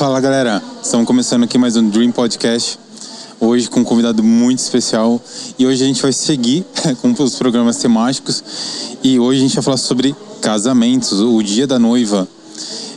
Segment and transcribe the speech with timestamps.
[0.00, 2.78] Fala galera, estamos começando aqui mais um Dream Podcast.
[3.38, 5.20] Hoje com um convidado muito especial
[5.58, 6.64] e hoje a gente vai seguir
[7.02, 8.42] com os programas temáticos
[9.02, 12.26] e hoje a gente vai falar sobre casamentos, o dia da noiva.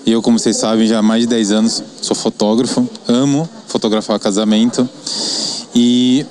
[0.07, 4.87] Eu, como vocês sabem, já há mais de 10 anos sou fotógrafo, amo fotografar casamento
[5.75, 6.25] e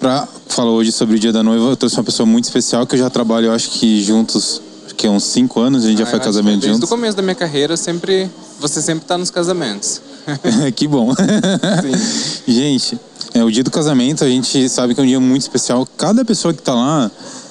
[0.00, 2.94] para falar hoje sobre o dia da noiva eu trouxe uma pessoa muito especial que
[2.94, 4.62] eu já trabalho, eu acho que juntos
[4.96, 6.68] que é uns 5 anos, a gente ah, já foi casamento juntos.
[6.68, 10.00] Desde o começo da minha carreira, sempre você sempre está nos casamentos.
[10.74, 11.12] que bom.
[12.46, 12.98] gente,
[13.32, 15.86] é, o dia do casamento a gente sabe que é um dia muito especial.
[15.96, 17.10] Cada pessoa que está lá,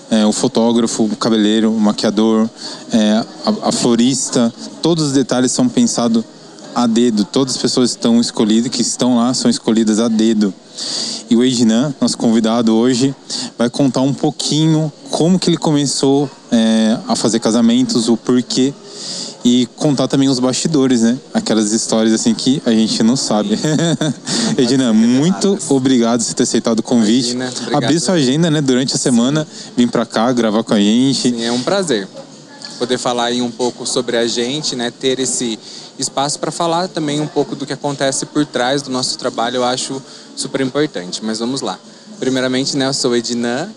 [0.10, 2.50] é, o fotógrafo, o cabeleireiro, o maquiador,
[2.92, 6.24] é, a, a, florista, todos os detalhes são pensados
[6.76, 7.26] a dedo.
[7.26, 10.54] Todas as pessoas estão escolhidas, que estão lá, são escolhidas a dedo.
[11.30, 13.16] E o Ednan, nosso convidado hoje,
[13.58, 18.74] vai contar um pouquinho como que ele começou é, a fazer casamentos, o porquê
[19.44, 21.18] e contar também os bastidores, né?
[21.34, 23.60] Aquelas histórias assim que a gente não sabe.
[24.58, 27.32] Edina, muito obrigado por ter aceitado o convite.
[27.32, 28.62] Imagina, Abrir sua agenda, né?
[28.62, 29.46] Durante a semana,
[29.76, 31.32] vir para cá gravar com a gente.
[31.32, 32.08] Sim, é um prazer
[32.80, 34.92] poder falar aí um pouco sobre a gente, né?
[34.92, 35.58] Ter esse
[35.98, 39.64] espaço para falar também um pouco do que acontece por trás do nosso trabalho, eu
[39.64, 40.02] acho
[40.36, 41.24] super importante.
[41.24, 41.80] Mas vamos lá.
[42.20, 42.88] Primeiramente, né?
[42.88, 43.74] Eu sou Edina,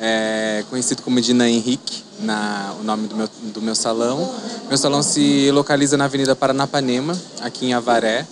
[0.00, 4.28] é, conhecido como Edina Henrique na, o nome do meu, do meu salão.
[4.68, 8.26] Meu salão se localiza na Avenida Paranapanema, aqui em Avaré.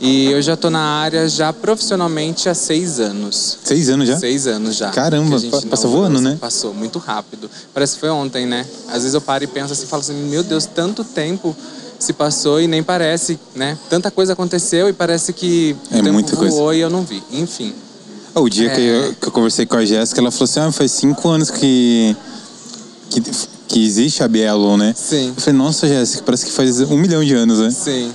[0.00, 3.58] E eu já estou na área já profissionalmente há seis anos.
[3.62, 4.18] Seis anos já?
[4.18, 4.90] Seis anos já.
[4.90, 5.36] Caramba,
[5.70, 6.36] passou voando, né?
[6.40, 7.48] Passou muito rápido.
[7.72, 8.66] Parece que foi ontem, né?
[8.88, 11.54] Às vezes eu paro e penso assim, falo assim, meu Deus, tanto tempo
[12.00, 13.78] se passou e nem parece, né?
[13.88, 16.74] Tanta coisa aconteceu e parece que é o tempo muita voou coisa.
[16.76, 17.22] e eu não vi.
[17.30, 17.72] Enfim.
[18.34, 18.74] O dia é...
[18.74, 21.50] que, eu, que eu conversei com a Jéssica, ela falou assim, ah, faz cinco anos
[21.50, 22.16] que
[23.10, 23.20] que,
[23.68, 24.94] que existe a Bielo, né?
[24.96, 25.28] Sim.
[25.36, 27.70] Eu falei, nossa, Jéssica, parece que faz um milhão de anos, né?
[27.70, 28.12] Sim.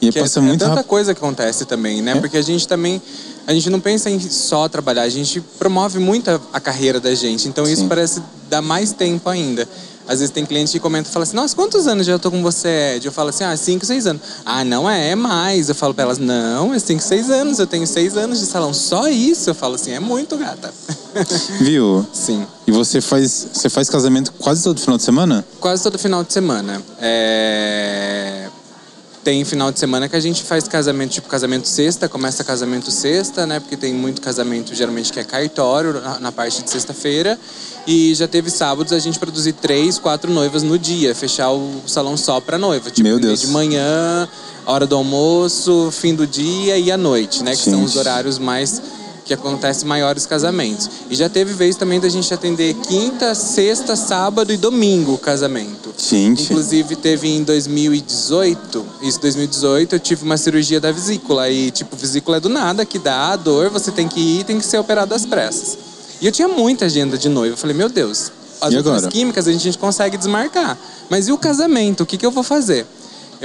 [0.00, 2.12] E que passa é, muito é tanta coisa que acontece também, né?
[2.12, 2.20] É?
[2.20, 3.00] Porque a gente também
[3.46, 7.14] a gente não pensa em só trabalhar, a gente promove muito a, a carreira da
[7.14, 7.48] gente.
[7.48, 7.88] Então isso Sim.
[7.88, 9.66] parece dar mais tempo ainda.
[10.08, 12.30] Às vezes tem cliente que comenta e fala assim, nossa, quantos anos já eu tô
[12.30, 13.06] com você, Ed?
[13.06, 14.22] Eu falo assim, ah, 5, 6 anos.
[14.44, 15.68] Ah, não é, é mais.
[15.68, 18.72] Eu falo pra elas, não, é 5, 6 anos, eu tenho 6 anos de salão.
[18.72, 19.50] Só isso?
[19.50, 20.72] Eu falo assim, é muito, gata.
[21.60, 22.06] Viu?
[22.12, 22.46] Sim.
[22.66, 25.44] E você faz, você faz casamento quase todo final de semana?
[25.60, 26.82] Quase todo final de semana.
[27.00, 28.48] É
[29.26, 33.44] tem final de semana que a gente faz casamento, tipo casamento sexta, começa casamento sexta,
[33.44, 33.58] né?
[33.58, 37.36] Porque tem muito casamento geralmente que é cartório na, na parte de sexta-feira.
[37.88, 42.16] E já teve sábados a gente produzir três, quatro noivas no dia, fechar o salão
[42.16, 42.88] só pra noiva.
[42.88, 43.40] Tipo, Meu Deus.
[43.40, 44.28] de manhã,
[44.64, 47.50] hora do almoço, fim do dia e à noite, né?
[47.50, 47.70] Que gente.
[47.70, 48.80] são os horários mais
[49.26, 50.88] que acontece maiores casamentos.
[51.10, 55.92] E já teve vez também da gente atender quinta, sexta, sábado e domingo o casamento.
[55.98, 56.44] Gente.
[56.44, 62.36] Inclusive teve em 2018, isso 2018, eu tive uma cirurgia da vesícula e tipo, vesícula
[62.36, 65.12] é do nada, que dá a dor, você tem que ir, tem que ser operado
[65.12, 65.76] às pressas.
[66.20, 69.52] E eu tinha muita agenda de noiva, eu falei, meu Deus, as outras químicas a
[69.52, 70.78] gente consegue desmarcar.
[71.10, 72.02] Mas e o casamento?
[72.02, 72.86] O que, que eu vou fazer?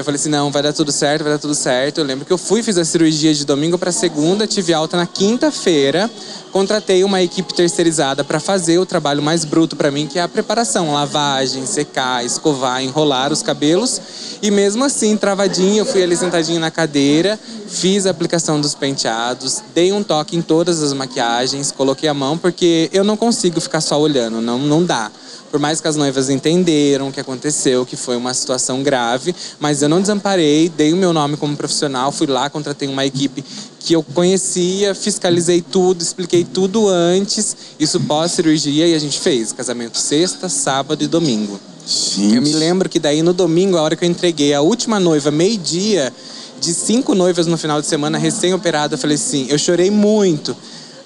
[0.02, 2.00] Eu falei assim, não, vai dar tudo certo, vai dar tudo certo.
[2.00, 5.06] Eu lembro que eu fui, fiz a cirurgia de domingo para segunda, tive alta na
[5.06, 6.10] quinta-feira.
[6.52, 10.28] Contratei uma equipe terceirizada para fazer o trabalho mais bruto para mim, que é a
[10.28, 14.02] preparação, lavagem, secar, escovar, enrolar os cabelos.
[14.42, 19.62] E mesmo assim, travadinho, eu fui ali sentadinho na cadeira, fiz a aplicação dos penteados,
[19.76, 23.82] dei um toque em todas as maquiagens, coloquei a mão porque eu não consigo ficar
[23.82, 25.12] só olhando, não, não dá.
[25.52, 29.82] Por mais que as noivas entenderam o que aconteceu, que foi uma situação grave, mas
[29.82, 33.44] eu não desamparei, dei o meu nome como profissional, fui lá, contratei uma equipe
[33.80, 39.98] que eu conhecia, fiscalizei tudo, expliquei tudo antes, isso pós-cirurgia, e a gente fez casamento
[39.98, 41.60] sexta, sábado e domingo.
[41.86, 42.36] Gente.
[42.36, 45.32] Eu me lembro que daí no domingo, a hora que eu entreguei a última noiva,
[45.32, 46.14] meio-dia,
[46.62, 50.56] de cinco noivas no final de semana, recém-operada, eu falei assim, eu chorei muito.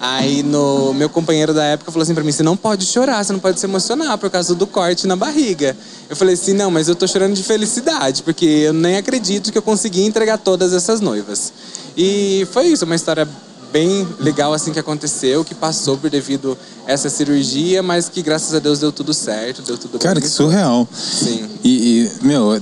[0.08, 3.32] Aí no meu companheiro da época falou assim para mim: "Você não pode chorar, você
[3.32, 5.76] não pode se emocionar por causa do corte na barriga".
[6.08, 9.58] Eu falei assim: "Não, mas eu tô chorando de felicidade, porque eu nem acredito que
[9.58, 11.52] eu consegui entregar todas essas noivas".
[11.96, 13.26] E foi isso, uma história
[13.72, 16.56] bem legal assim que aconteceu, que passou por devido
[16.86, 20.28] a essa cirurgia, mas que graças a Deus deu tudo certo, deu tudo Cara, que
[20.28, 20.88] surreal.
[20.94, 21.48] Sim.
[21.64, 22.60] E, e meu,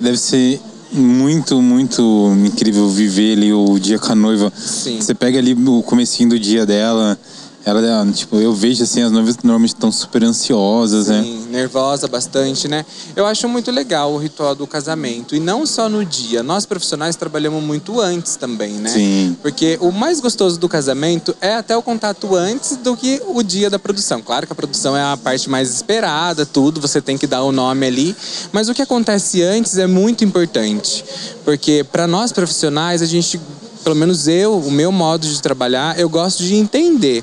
[0.00, 0.60] deve ser
[0.92, 4.52] muito, muito incrível viver ali o dia com a noiva.
[4.56, 5.00] Sim.
[5.00, 7.18] Você pega ali o comecinho do dia dela,
[7.64, 11.46] ela, tipo, eu vejo assim, as noivas normalmente estão super ansiosas, Sim, né?
[11.50, 12.86] nervosa bastante, né?
[13.14, 15.34] Eu acho muito legal o ritual do casamento.
[15.34, 16.42] E não só no dia.
[16.42, 18.88] Nós profissionais trabalhamos muito antes também, né?
[18.88, 19.36] Sim.
[19.42, 23.68] Porque o mais gostoso do casamento é até o contato antes do que o dia
[23.68, 24.22] da produção.
[24.22, 27.52] Claro que a produção é a parte mais esperada, tudo, você tem que dar o
[27.52, 28.16] nome ali.
[28.52, 31.04] Mas o que acontece antes é muito importante.
[31.44, 33.38] Porque para nós profissionais, a gente,
[33.84, 37.22] pelo menos eu, o meu modo de trabalhar, eu gosto de entender.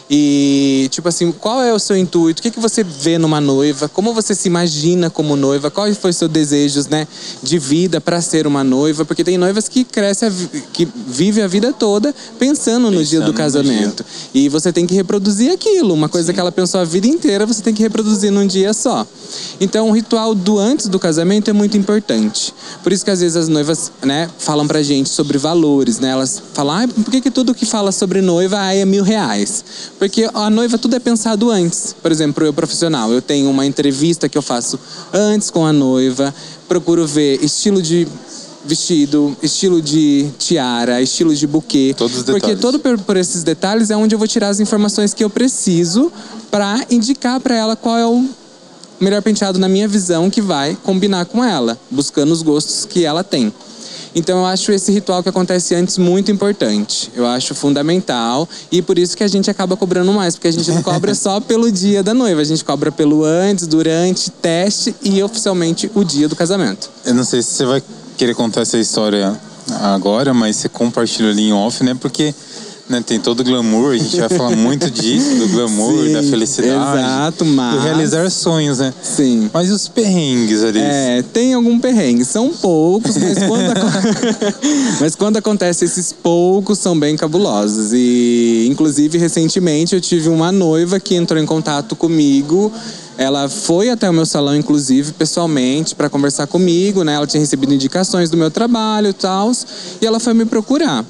[0.13, 2.41] E, tipo assim, qual é o seu intuito?
[2.41, 3.87] O que, que você vê numa noiva?
[3.87, 5.71] Como você se imagina como noiva?
[5.71, 7.07] Quais foram os seus desejos, né,
[7.41, 9.05] de vida para ser uma noiva?
[9.05, 10.29] Porque tem noivas que crescem,
[10.73, 14.03] que vivem a vida toda pensando, no dia do casamento.
[14.33, 15.93] E você tem que reproduzir aquilo.
[15.93, 16.33] Uma coisa Sim.
[16.33, 19.07] que ela pensou a vida inteira, você tem que reproduzir num dia só.
[19.61, 22.53] Então, o ritual do antes do casamento é muito importante.
[22.83, 26.09] Por isso que às vezes as noivas, né, falam pra gente sobre valores, né?
[26.09, 29.63] Elas falam, ah, por que, que tudo que fala sobre noiva é mil reais?
[30.01, 31.95] Porque a noiva tudo é pensado antes.
[32.01, 34.79] Por exemplo, eu profissional, eu tenho uma entrevista que eu faço
[35.13, 36.33] antes com a noiva,
[36.67, 38.07] procuro ver estilo de
[38.65, 41.93] vestido, estilo de tiara, estilo de buquê.
[41.95, 42.41] Todos os detalhes.
[42.41, 45.29] Porque todo por, por, esses detalhes é onde eu vou tirar as informações que eu
[45.29, 46.11] preciso
[46.49, 48.27] para indicar para ela qual é o
[48.99, 53.23] melhor penteado na minha visão que vai combinar com ela, buscando os gostos que ela
[53.23, 53.53] tem.
[54.13, 57.11] Então eu acho esse ritual que acontece antes muito importante.
[57.15, 60.69] Eu acho fundamental e por isso que a gente acaba cobrando mais, porque a gente
[60.71, 65.21] não cobra só pelo dia da noiva, a gente cobra pelo antes, durante, teste e
[65.23, 66.89] oficialmente o dia do casamento.
[67.05, 67.83] Eu não sei se você vai
[68.17, 69.39] querer contar essa história
[69.79, 71.95] agora, mas você compartilha ali em off, né?
[71.99, 72.33] Porque
[72.91, 73.01] né?
[73.05, 76.99] Tem todo o glamour, a gente vai falar muito disso, do glamour, Sim, da felicidade.
[76.99, 77.75] Exato, mas.
[77.75, 78.93] Do realizar sonhos, né?
[79.01, 79.49] Sim.
[79.53, 80.79] Mas os perrengues ali?
[80.79, 82.25] É, tem algum perrengue.
[82.25, 83.73] São poucos, mas quando,
[84.99, 87.91] mas quando acontece esses poucos, são bem cabulosos.
[87.93, 92.71] E, inclusive, recentemente eu tive uma noiva que entrou em contato comigo.
[93.17, 97.13] Ela foi até o meu salão, inclusive, pessoalmente, para conversar comigo, né?
[97.13, 99.51] Ela tinha recebido indicações do meu trabalho e tal.
[100.01, 101.05] E ela foi me procurar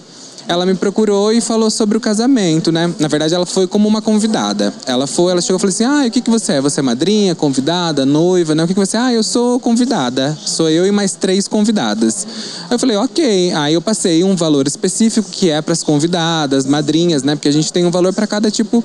[0.52, 2.94] ela me procurou e falou sobre o casamento, né?
[3.00, 4.74] Na verdade, ela foi como uma convidada.
[4.86, 6.62] Ela foi, ela chegou e falou assim: Ah, o que, que você é?
[6.62, 8.62] Você é madrinha, convidada, noiva, né?
[8.62, 9.00] O que, que você é?
[9.00, 10.38] Ah, eu sou convidada.
[10.46, 12.28] Sou eu e mais três convidadas.
[12.70, 13.54] Aí eu falei, ok.
[13.54, 17.34] Aí eu passei um valor específico que é para as convidadas, madrinhas, né?
[17.34, 18.84] Porque a gente tem um valor para cada tipo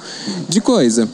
[0.48, 1.08] de coisa.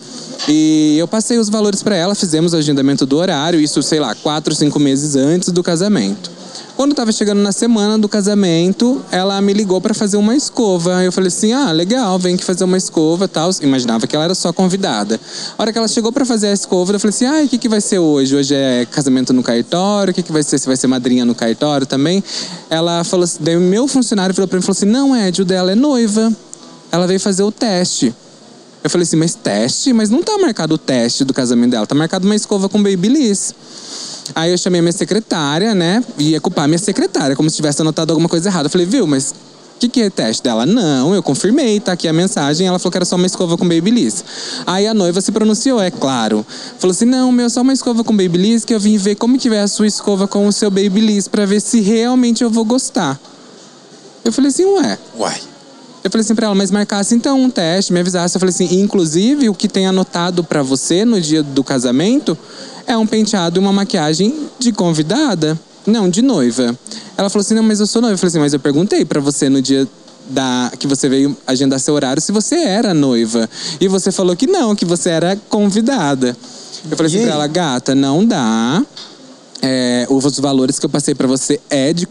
[0.47, 4.15] E eu passei os valores para ela, fizemos o agendamento do horário, isso, sei lá,
[4.15, 6.42] quatro, cinco meses antes do casamento.
[6.77, 11.03] Quando estava chegando na semana do casamento, ela me ligou para fazer uma escova.
[11.05, 13.51] Eu falei assim: ah, legal, vem aqui fazer uma escova tal.
[13.61, 15.21] Imaginava que ela era só convidada.
[15.57, 17.59] A hora que ela chegou para fazer a escova, eu falei assim: ah, o que,
[17.59, 18.35] que vai ser hoje?
[18.35, 20.13] Hoje é casamento no cartório?
[20.13, 20.59] O que, que vai ser?
[20.59, 22.25] Se vai ser madrinha no cartório também?
[22.71, 25.73] Ela falou assim: daí meu funcionário falou para mim: falou assim, não, Ed, o dela
[25.73, 26.33] é noiva.
[26.91, 28.15] Ela veio fazer o teste.
[28.83, 29.93] Eu falei assim, mas teste?
[29.93, 33.55] Mas não tá marcado o teste do casamento dela, tá marcado uma escova com babyliss.
[34.35, 36.03] Aí eu chamei minha secretária, né?
[36.19, 38.67] Ia culpar minha secretária, como se tivesse anotado alguma coisa errada.
[38.67, 39.33] Eu falei, viu, mas
[39.77, 40.67] o que, que é teste dela?
[40.67, 42.67] Não, eu confirmei, tá aqui a mensagem.
[42.67, 44.25] Ela falou que era só uma escova com babyliss.
[44.67, 46.45] Aí a noiva se pronunciou, é claro.
[46.79, 49.49] Falou assim: não, meu, só uma escova com babyliss que eu vim ver como que
[49.49, 53.21] vai a sua escova com o seu babyliss pra ver se realmente eu vou gostar.
[54.25, 54.99] Eu falei assim, ué.
[55.19, 55.52] Uai.
[56.05, 58.35] Eu falei assim pra ela, mas marcasse então um teste, me avisasse.
[58.37, 62.37] Eu falei assim, inclusive o que tem anotado para você no dia do casamento
[62.87, 66.77] é um penteado e uma maquiagem de convidada, não de noiva.
[67.17, 68.15] Ela falou assim: não, mas eu sou noiva.
[68.15, 69.87] Eu falei assim: mas eu perguntei para você no dia
[70.29, 73.49] da, que você veio agendar seu horário se você era noiva.
[73.81, 76.37] E você falou que não, que você era convidada.
[76.91, 78.85] Eu falei assim pra ela: gata, não dá.
[79.65, 82.09] É, os valores que eu passei para você é de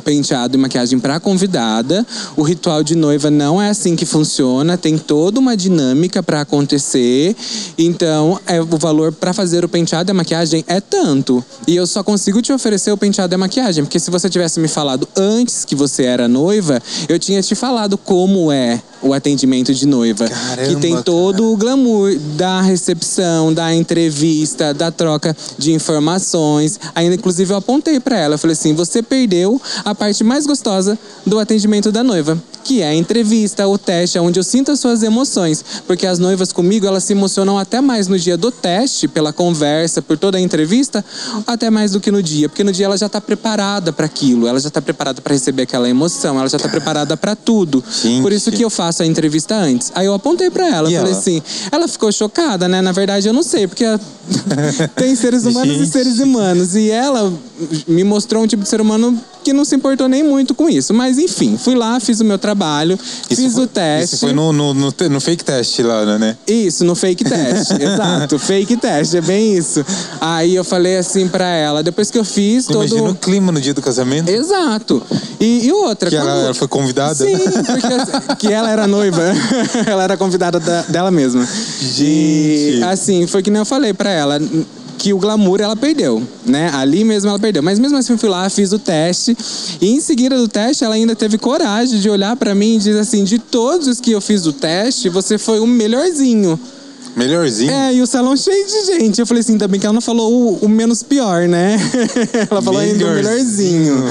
[0.00, 2.06] penteado e maquiagem para convidada.
[2.36, 7.36] O ritual de noiva não é assim que funciona, tem toda uma dinâmica para acontecer.
[7.78, 11.44] Então, é, o valor para fazer o penteado e a maquiagem é tanto.
[11.66, 14.58] E eu só consigo te oferecer o penteado e a maquiagem, porque se você tivesse
[14.58, 19.74] me falado antes que você era noiva, eu tinha te falado como é o atendimento
[19.74, 20.28] de noiva.
[20.28, 21.48] Caramba, que tem todo cara.
[21.48, 26.78] o glamour da recepção, da entrevista, da troca de informações.
[26.94, 28.38] Ainda, inclusive, eu apontei para ela.
[28.38, 32.94] Falei assim: você perdeu a parte mais gostosa do atendimento da noiva que é a
[32.94, 35.64] entrevista, o teste, onde eu sinto as suas emoções.
[35.86, 40.02] Porque as noivas comigo, elas se emocionam até mais no dia do teste, pela conversa,
[40.02, 41.04] por toda a entrevista,
[41.46, 42.48] até mais do que no dia.
[42.48, 45.62] Porque no dia ela já está preparada para aquilo, ela já está preparada para receber
[45.62, 47.82] aquela emoção, ela já está preparada para tudo.
[48.02, 48.22] Gente.
[48.22, 49.90] Por isso que eu faço a entrevista antes.
[49.94, 51.20] Aí eu apontei para ela, e falei ela?
[51.20, 52.80] assim, ela ficou chocada, né?
[52.80, 53.84] Na verdade, eu não sei, porque
[54.96, 56.74] tem seres humanos e seres humanos.
[56.74, 57.32] E ela
[57.86, 60.92] me mostrou um tipo de ser humano que não se importou nem muito com isso.
[60.92, 62.98] Mas enfim, fui lá, fiz o meu trabalho trabalho,
[63.30, 64.14] Isso fiz foi- o teste.
[64.16, 66.36] Isso foi no, no, no, no fake test lá, né?
[66.46, 67.70] Isso, no fake test.
[67.80, 69.84] Exato, fake test, é bem isso.
[70.20, 72.84] Aí eu falei assim pra ela, depois que eu fiz todo.
[72.86, 74.28] Imagina o clima no dia do casamento.
[74.28, 75.02] Exato.
[75.38, 77.14] E, e outra, Que quando- ela foi convidada.
[77.14, 79.22] Sim, porque assim, que ela era noiva.
[79.86, 81.46] ela era convidada da- dela mesma.
[81.80, 82.78] Gente.
[82.78, 84.38] E assim, foi que nem eu falei pra ela.
[85.00, 86.70] Que o glamour ela perdeu, né?
[86.74, 87.62] Ali mesmo ela perdeu.
[87.62, 89.34] Mas mesmo assim eu fui lá, fiz o teste.
[89.80, 92.98] E em seguida do teste, ela ainda teve coragem de olhar pra mim e dizer
[92.98, 96.60] assim: de todos os que eu fiz o teste, você foi o melhorzinho.
[97.16, 97.72] Melhorzinho.
[97.72, 99.18] É, e o salão cheio de gente.
[99.18, 101.76] Eu falei assim, ainda bem que ela não falou o, o menos pior, né?
[102.50, 104.04] ela falou ainda o Melhorzinho.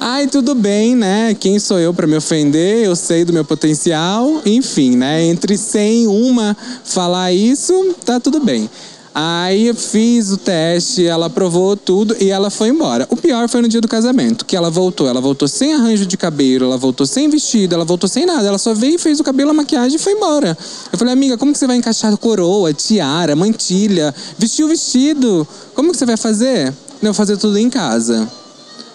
[0.00, 1.34] Ai, tudo bem, né?
[1.38, 2.84] Quem sou eu pra me ofender?
[2.84, 4.42] Eu sei do meu potencial.
[4.44, 5.24] Enfim, né?
[5.24, 8.68] Entre 100 e uma falar isso, tá tudo bem.
[9.16, 13.06] Aí eu fiz o teste, ela aprovou tudo e ela foi embora.
[13.08, 15.06] O pior foi no dia do casamento, que ela voltou.
[15.06, 18.48] Ela voltou sem arranjo de cabelo, ela voltou sem vestido, ela voltou sem nada.
[18.48, 20.58] Ela só veio, fez o cabelo, a maquiagem e foi embora.
[20.92, 25.46] Eu falei, amiga, como que você vai encaixar coroa, tiara, mantilha, vestir o vestido?
[25.74, 26.74] Como que você vai fazer?
[27.00, 28.28] Eu vou fazer tudo em casa.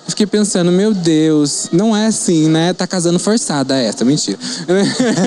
[0.10, 2.74] Fiquei pensando, meu Deus, não é assim, né?
[2.74, 4.38] Tá casando forçada essa, mentira.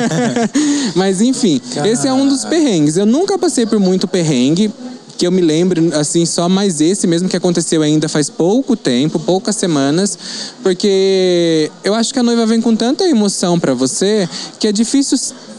[0.94, 2.96] Mas enfim, esse é um dos perrengues.
[2.96, 4.72] Eu nunca passei por muito perrengue.
[5.16, 9.20] Que eu me lembro, assim, só mais esse mesmo que aconteceu ainda faz pouco tempo,
[9.20, 10.18] poucas semanas,
[10.64, 15.16] porque eu acho que a noiva vem com tanta emoção pra você que é difícil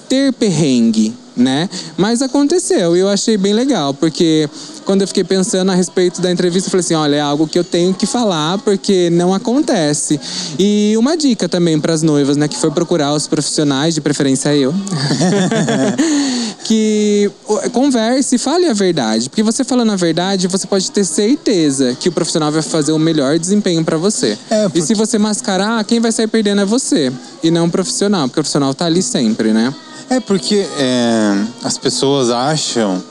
[0.09, 1.69] ter perrengue, né?
[1.97, 4.49] Mas aconteceu e eu achei bem legal, porque
[4.85, 7.57] quando eu fiquei pensando a respeito da entrevista, eu falei assim: olha, é algo que
[7.57, 10.19] eu tenho que falar porque não acontece.
[10.59, 14.55] E uma dica também para as noivas, né, que foi procurar os profissionais, de preferência
[14.55, 14.73] eu,
[16.63, 17.29] que
[17.71, 22.11] converse, fale a verdade, porque você falando a verdade, você pode ter certeza que o
[22.11, 24.37] profissional vai fazer o melhor desempenho para você.
[24.49, 27.11] É, E porque- se você mascarar, quem vai sair perdendo é você
[27.41, 29.73] e não o profissional, porque o profissional tá ali sempre, né?
[30.09, 33.01] É porque é, as pessoas acham,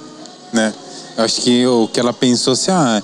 [0.52, 0.72] né?
[1.16, 3.02] Eu acho que o que ela pensou assim, ah,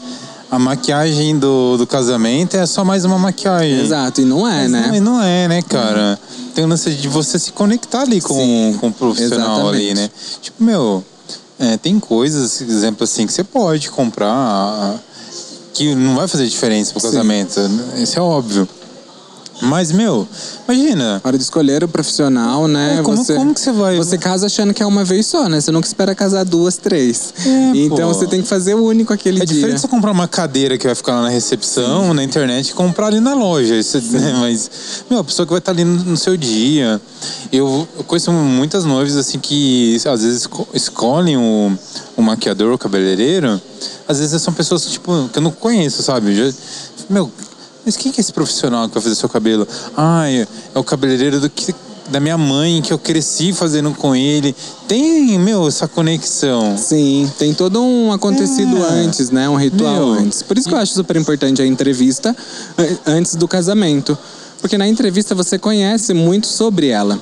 [0.50, 3.80] a maquiagem do, do casamento é só mais uma maquiagem.
[3.80, 4.86] Exato, e não é, Mas né?
[4.88, 6.18] Não, e não é, né, cara?
[6.54, 9.94] Tem o lance de você se conectar ali com, Sim, com o profissional ali, exatamente.
[9.94, 10.10] né?
[10.40, 11.04] Tipo, meu,
[11.58, 14.98] é, tem coisas, exemplo assim, que você pode comprar
[15.74, 17.08] que não vai fazer diferença pro Sim.
[17.08, 17.60] casamento.
[17.96, 18.68] Isso é óbvio.
[19.60, 20.26] Mas, meu,
[20.68, 21.14] imagina.
[21.14, 22.98] Na hora de escolher o profissional, né?
[22.98, 25.48] É, como- você, como que você vai- Você casa achando que é uma vez só,
[25.48, 25.60] né?
[25.60, 27.34] Você nunca espera casar duas, três.
[27.44, 28.14] É, então pô.
[28.14, 29.56] você tem que fazer o único aquele É dia.
[29.56, 33.08] diferente você comprar uma cadeira que vai ficar lá na recepção, na internet, e comprar
[33.08, 33.74] ali na loja.
[33.74, 34.34] Isso, né?
[34.38, 34.70] Mas,
[35.10, 37.00] meu, a pessoa que vai estar ali no, seu dia.
[37.52, 41.72] Eu, eu conheço muitas noivas, assim, que às vezes esco- escolhem o,
[42.16, 43.60] o maquiador, o cabeleireiro.
[44.06, 46.34] Às vezes são pessoas, tipo, que eu não conheço, sabe?
[46.34, 46.52] Já,
[47.10, 47.30] meu,
[47.88, 49.66] mas quem que é esse profissional que vai fazer seu cabelo?
[49.96, 51.74] Ah, é, o cabeleireiro do que
[52.10, 54.54] da minha mãe, que eu cresci fazendo com ele.
[54.86, 56.76] Tem, meu, essa conexão.
[56.76, 58.88] Sim, tem todo um acontecido É.
[58.90, 59.48] antes, né?
[59.48, 60.42] Um ritual Meu, antes.
[60.42, 62.36] Por isso que eu acho super importante a entrevista
[63.06, 64.16] antes do casamento.
[64.60, 67.18] Porque na entrevista você conhece muito sobre ela.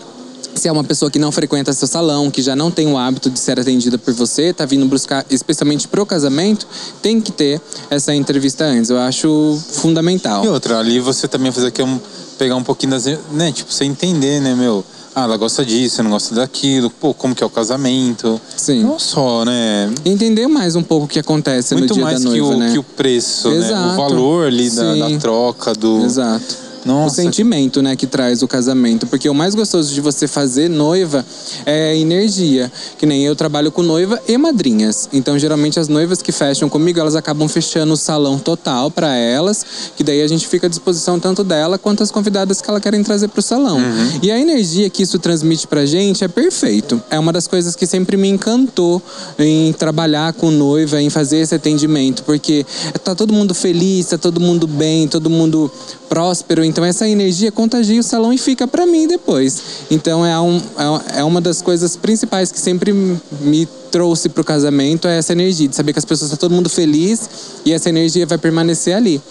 [0.56, 3.28] Se é uma pessoa que não frequenta seu salão, que já não tem o hábito
[3.28, 6.66] de ser atendida por você, tá vindo buscar especialmente pro casamento,
[7.02, 7.60] tem que ter
[7.90, 8.88] essa entrevista antes.
[8.88, 10.42] Eu acho fundamental.
[10.44, 12.00] E outra, ali você também fazer aqui um,
[12.38, 13.04] pegar um pouquinho das.
[13.32, 13.52] né?
[13.52, 14.82] Tipo, você entender, né, meu?
[15.14, 16.88] Ah, ela gosta disso, não gosta daquilo.
[16.90, 18.40] Pô, como que é o casamento?
[18.56, 18.82] Sim.
[18.82, 19.90] Não só, né?
[20.04, 22.58] Entender mais um pouco o que acontece Muito no dia mais da noiva, que, o,
[22.58, 22.72] né?
[22.72, 23.56] que o preço, né?
[23.56, 23.92] Exato.
[23.92, 26.04] O valor ali da, da troca, do.
[26.04, 26.65] Exato.
[26.86, 27.20] Nossa.
[27.20, 29.06] O sentimento, né, que traz o casamento.
[29.06, 31.26] Porque o mais gostoso de você fazer noiva
[31.66, 32.70] é a energia.
[32.96, 35.08] Que nem eu trabalho com noiva e madrinhas.
[35.12, 39.66] Então, geralmente, as noivas que fecham comigo, elas acabam fechando o salão total para elas.
[39.96, 43.02] Que daí a gente fica à disposição tanto dela quanto as convidadas que ela querem
[43.02, 43.78] trazer pro salão.
[43.78, 44.20] Uhum.
[44.22, 47.02] E a energia que isso transmite pra gente é perfeito.
[47.10, 49.02] É uma das coisas que sempre me encantou
[49.38, 52.22] em trabalhar com noiva, em fazer esse atendimento.
[52.22, 52.64] Porque
[53.02, 55.70] tá todo mundo feliz, tá todo mundo bem, todo mundo
[56.08, 56.64] próspero.
[56.76, 59.62] Então essa energia contagia o salão e fica pra mim depois.
[59.90, 63.66] Então é, um, é- é uma das coisas principais que sempre me
[63.96, 67.30] trouxe pro casamento é essa energia de saber que as pessoas estão todo mundo feliz
[67.64, 69.22] e essa energia vai permanecer ali.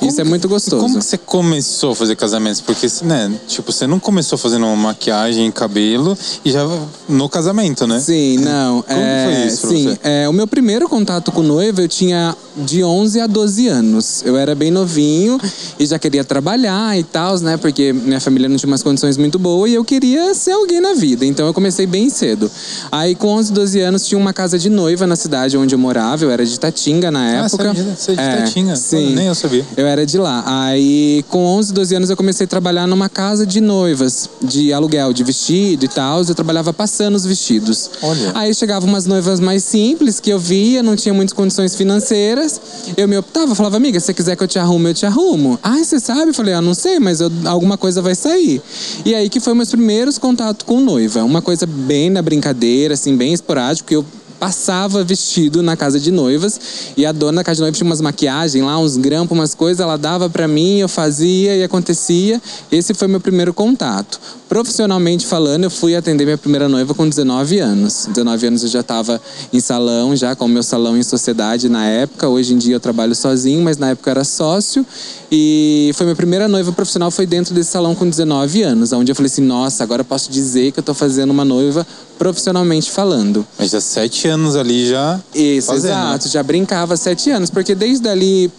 [0.00, 0.80] Isso é muito gostoso.
[0.80, 2.60] Como que você começou a fazer casamentos?
[2.60, 6.64] Porque, né, tipo, você não começou fazendo maquiagem, cabelo e já
[7.08, 7.98] no casamento, né?
[7.98, 8.82] Sim, não.
[8.82, 12.84] Como é, foi isso sim, é, o meu primeiro contato com noiva eu tinha de
[12.84, 14.22] 11 a 12 anos.
[14.24, 15.40] Eu era bem novinho
[15.80, 17.56] e já queria trabalhar e tal, né?
[17.56, 20.94] Porque minha família não tinha umas condições muito boas e eu queria ser alguém na
[20.94, 21.26] vida.
[21.26, 22.48] Então eu comecei bem cedo.
[22.92, 26.22] Aí com 11, 12 anos tinha uma casa de noiva na cidade onde eu morava.
[26.24, 27.72] Eu era de Tatinga na Ah, época.
[27.72, 28.76] você é de, você é de É, Tatinga.
[28.76, 29.14] Sim.
[29.14, 29.64] Nem eu sabia.
[29.74, 30.44] Eu era de lá.
[30.46, 35.14] Aí, com 11, 12 anos, eu comecei a trabalhar numa casa de noivas, de aluguel,
[35.14, 36.22] de vestido e tal.
[36.22, 37.88] Eu trabalhava passando os vestidos.
[38.02, 38.32] Olha.
[38.34, 42.60] Aí chegavam umas noivas mais simples que eu via, não tinha muitas condições financeiras.
[42.96, 45.58] Eu me optava, falava, amiga, se você quiser que eu te arrume, eu te arrumo.
[45.62, 46.28] Ah, você sabe?
[46.30, 48.60] Eu falei, ah, não sei, mas eu- alguma coisa vai sair.
[49.06, 51.24] E aí que foi meus primeiros contatos com noiva.
[51.24, 54.01] Uma coisa bem na brincadeira, assim, bem esporádico, que eu
[54.42, 56.58] passava vestido na casa de noivas
[56.96, 59.78] e a dona da casa de noivas tinha umas maquiagens lá, uns grampos, umas coisas,
[59.78, 62.42] ela dava pra mim, eu fazia e acontecia.
[62.68, 64.20] Esse foi meu primeiro contato.
[64.48, 68.06] Profissionalmente falando, eu fui atender minha primeira noiva com 19 anos.
[68.08, 69.22] 19 anos eu já estava
[69.52, 72.28] em salão, já com o meu salão em sociedade na época.
[72.28, 74.84] Hoje em dia eu trabalho sozinho, mas na época eu era sócio.
[75.30, 79.16] E foi minha primeira noiva profissional, foi dentro desse salão com 19 anos, onde eu
[79.16, 81.86] falei assim, nossa, agora eu posso dizer que eu tô fazendo uma noiva
[82.18, 83.46] profissionalmente falando.
[83.58, 85.20] Mas já sete anos ali já.
[85.34, 86.00] Isso, fazendo, né?
[86.00, 86.28] exato.
[86.28, 88.50] Já brincava sete anos, porque desde ali,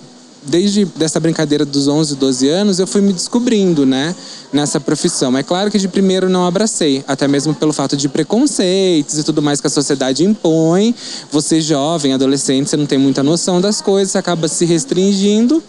[0.44, 4.16] desde dessa brincadeira dos 11, 12 anos, eu fui me descobrindo, né,
[4.52, 5.38] nessa profissão.
[5.38, 9.42] É claro que de primeiro não abracei, até mesmo pelo fato de preconceitos e tudo
[9.42, 10.96] mais que a sociedade impõe.
[11.32, 15.64] Você jovem, adolescente, você não tem muita noção das coisas, você acaba se restringindo.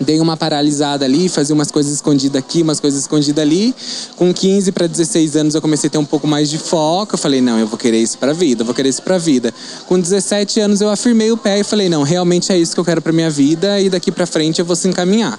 [0.00, 3.74] Dei uma paralisada ali, fazia umas coisas escondidas aqui, umas coisas escondidas ali.
[4.16, 7.14] Com 15 para 16 anos eu comecei a ter um pouco mais de foco.
[7.14, 9.52] Eu falei, não, eu vou querer isso pra vida, eu vou querer isso pra vida.
[9.86, 12.84] Com 17 anos eu afirmei o pé e falei, não, realmente é isso que eu
[12.84, 15.38] quero pra minha vida e daqui pra frente eu vou se encaminhar.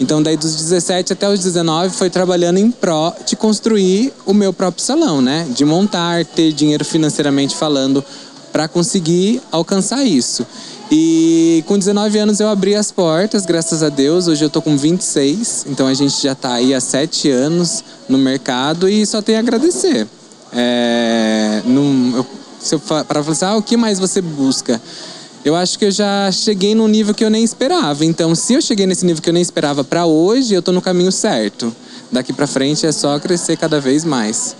[0.00, 4.50] Então, daí dos 17 até os 19, foi trabalhando em pró de construir o meu
[4.50, 5.46] próprio salão, né?
[5.50, 8.02] De montar, ter dinheiro financeiramente falando
[8.50, 10.46] para conseguir alcançar isso.
[10.90, 14.26] E com 19 anos eu abri as portas, graças a Deus.
[14.26, 18.18] Hoje eu tô com 26, então a gente já tá aí há 7 anos no
[18.18, 20.08] mercado e só tem a agradecer.
[20.52, 22.26] É, num, eu,
[22.58, 24.82] se eu para falar assim, ah, o que mais você busca?
[25.44, 28.04] Eu acho que eu já cheguei num nível que eu nem esperava.
[28.04, 30.82] Então, se eu cheguei nesse nível que eu nem esperava para hoje, eu tô no
[30.82, 31.74] caminho certo.
[32.10, 34.56] Daqui para frente é só crescer cada vez mais.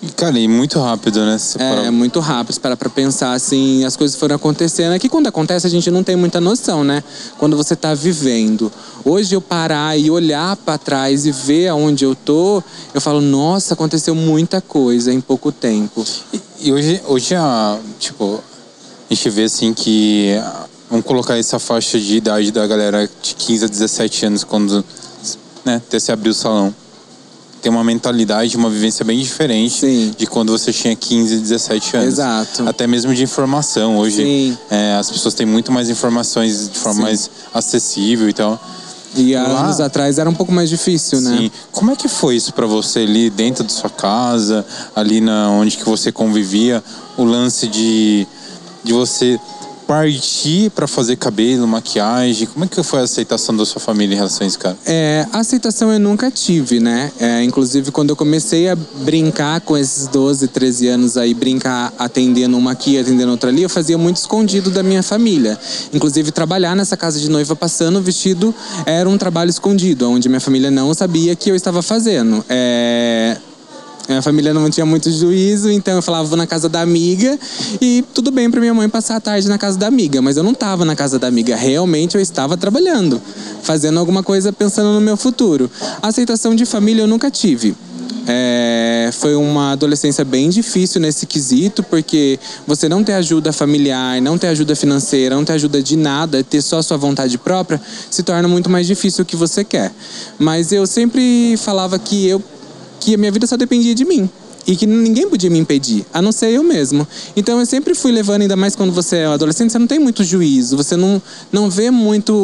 [0.00, 1.36] E, cara, e muito rápido, né?
[1.58, 4.92] É, muito rápido, se parar pra pensar assim, as coisas foram acontecendo.
[4.92, 7.02] É que quando acontece a gente não tem muita noção, né?
[7.36, 8.70] Quando você tá vivendo.
[9.04, 12.62] Hoje eu parar e olhar pra trás e ver aonde eu tô,
[12.94, 16.04] eu falo, nossa, aconteceu muita coisa em pouco tempo.
[16.32, 18.40] E, e hoje, hoje a, tipo,
[19.10, 20.34] a gente vê assim que.
[20.90, 24.82] Vamos colocar essa faixa de idade da galera de 15 a 17 anos, quando
[25.62, 26.74] né, até se abrir o salão.
[27.60, 30.14] Tem uma mentalidade, uma vivência bem diferente Sim.
[30.16, 32.08] de quando você tinha 15, 17 anos.
[32.14, 32.68] Exato.
[32.68, 33.98] Até mesmo de informação.
[33.98, 37.02] Hoje é, as pessoas têm muito mais informações de forma Sim.
[37.02, 38.60] mais acessível e tal.
[39.16, 41.36] E há Lá- anos atrás era um pouco mais difícil, né?
[41.36, 41.50] Sim.
[41.72, 45.76] Como é que foi isso pra você ali dentro da sua casa, ali na onde
[45.78, 46.84] que você convivia,
[47.16, 48.26] o lance de,
[48.84, 49.40] de você
[49.88, 52.46] partir pra fazer cabelo, maquiagem?
[52.46, 54.76] Como é que foi a aceitação da sua família em relação a isso, cara?
[54.84, 57.10] É, aceitação eu nunca tive, né?
[57.18, 62.58] É, inclusive, quando eu comecei a brincar com esses 12, 13 anos aí, brincar atendendo
[62.58, 65.58] uma aqui, atendendo outra ali, eu fazia muito escondido da minha família.
[65.94, 70.40] Inclusive, trabalhar nessa casa de noiva passando o vestido era um trabalho escondido, onde minha
[70.40, 72.44] família não sabia que eu estava fazendo.
[72.46, 73.38] É,
[74.08, 77.38] minha família não tinha muito juízo, então eu falava, vou na casa da amiga
[77.80, 80.42] e tudo bem pra minha mãe passar a tarde na casa da amiga, mas eu
[80.42, 83.20] não tava na casa da amiga, realmente eu estava trabalhando,
[83.62, 85.70] fazendo alguma coisa pensando no meu futuro.
[86.00, 87.76] Aceitação de família eu nunca tive.
[88.30, 94.36] É, foi uma adolescência bem difícil nesse quesito, porque você não ter ajuda familiar, não
[94.36, 98.22] ter ajuda financeira, não ter ajuda de nada, ter só a sua vontade própria, se
[98.22, 99.90] torna muito mais difícil o que você quer.
[100.38, 102.42] Mas eu sempre falava que eu
[103.08, 104.28] que a minha vida só dependia de mim.
[104.66, 107.08] E que ninguém podia me impedir, a não ser eu mesmo.
[107.34, 110.22] Então eu sempre fui levando, ainda mais quando você é adolescente, você não tem muito
[110.22, 112.34] juízo, você não, não vê muito.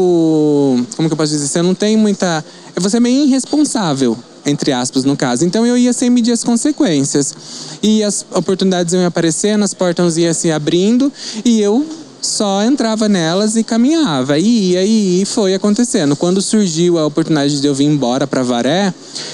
[0.97, 1.49] Como que eu posso dizer?
[1.49, 2.43] Você não tem muita.
[2.77, 5.45] Você é meio irresponsável, entre aspas, no caso.
[5.45, 7.35] Então eu ia sem medir as consequências.
[7.83, 11.13] E as oportunidades iam aparecendo, as portas iam se abrindo,
[11.45, 11.85] e eu
[12.25, 14.39] só entrava nelas e caminhava.
[14.39, 16.17] E ia, e ia, foi acontecendo.
[16.17, 18.93] Quando surgiu a oportunidade de eu vir embora para Varé,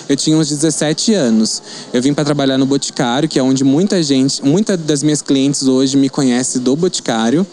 [0.08, 1.62] eu tinha uns 17 anos.
[1.92, 5.66] Eu vim para trabalhar no Boticário, que é onde muita gente, muitas das minhas clientes
[5.66, 7.46] hoje me conhece do Boticário.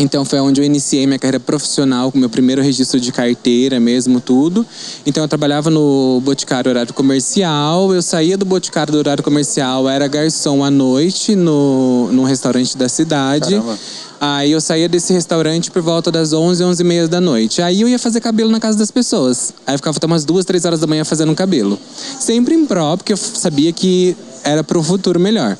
[0.00, 4.18] Então foi onde eu iniciei minha carreira profissional, com meu primeiro registro de carteira mesmo,
[4.18, 4.66] tudo.
[5.04, 10.08] Então eu trabalhava no Boticário horário comercial, eu saía do Boticário do horário comercial, era
[10.08, 13.50] garçom à noite no, num restaurante da cidade.
[13.50, 13.78] Caramba.
[14.18, 17.60] Aí eu saía desse restaurante por volta das 11, 11 e meia da noite.
[17.60, 19.52] Aí eu ia fazer cabelo na casa das pessoas.
[19.66, 21.78] Aí eu ficava até umas duas, três horas da manhã fazendo cabelo.
[22.18, 25.58] Sempre em pró, porque eu sabia que era para um futuro melhor.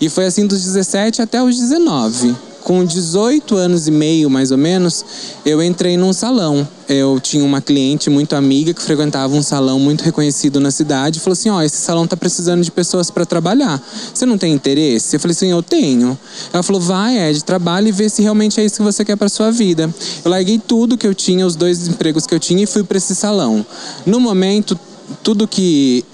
[0.00, 4.58] E foi assim dos 17 até os 19 com 18 anos e meio, mais ou
[4.58, 5.04] menos,
[5.44, 6.66] eu entrei num salão.
[6.88, 11.20] Eu tinha uma cliente muito amiga que frequentava um salão muito reconhecido na cidade e
[11.20, 13.80] falou assim: Ó, oh, esse salão tá precisando de pessoas para trabalhar.
[14.12, 15.14] Você não tem interesse?
[15.14, 16.18] Eu falei assim: Eu tenho.
[16.52, 19.28] Ela falou: Vai, Ed, trabalha e vê se realmente é isso que você quer para
[19.28, 19.88] sua vida.
[20.24, 22.98] Eu larguei tudo que eu tinha, os dois empregos que eu tinha e fui para
[22.98, 23.64] esse salão.
[24.04, 24.78] No momento,
[25.22, 26.04] tudo que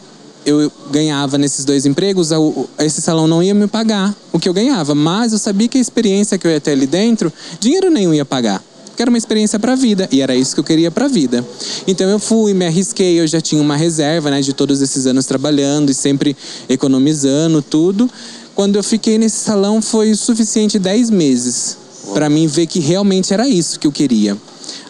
[0.46, 2.30] eu ganhava nesses dois empregos,
[2.78, 5.80] esse salão não ia me pagar o que eu ganhava, mas eu sabia que a
[5.80, 8.62] experiência que eu ia ter ali dentro, dinheiro nenhum ia pagar.
[8.94, 11.08] Que era uma experiência para a vida e era isso que eu queria para a
[11.08, 11.44] vida.
[11.86, 15.26] Então eu fui, me arrisquei, eu já tinha uma reserva, né, de todos esses anos
[15.26, 16.34] trabalhando e sempre
[16.68, 18.08] economizando tudo.
[18.54, 21.76] Quando eu fiquei nesse salão foi o suficiente 10 meses
[22.14, 24.36] para mim ver que realmente era isso que eu queria.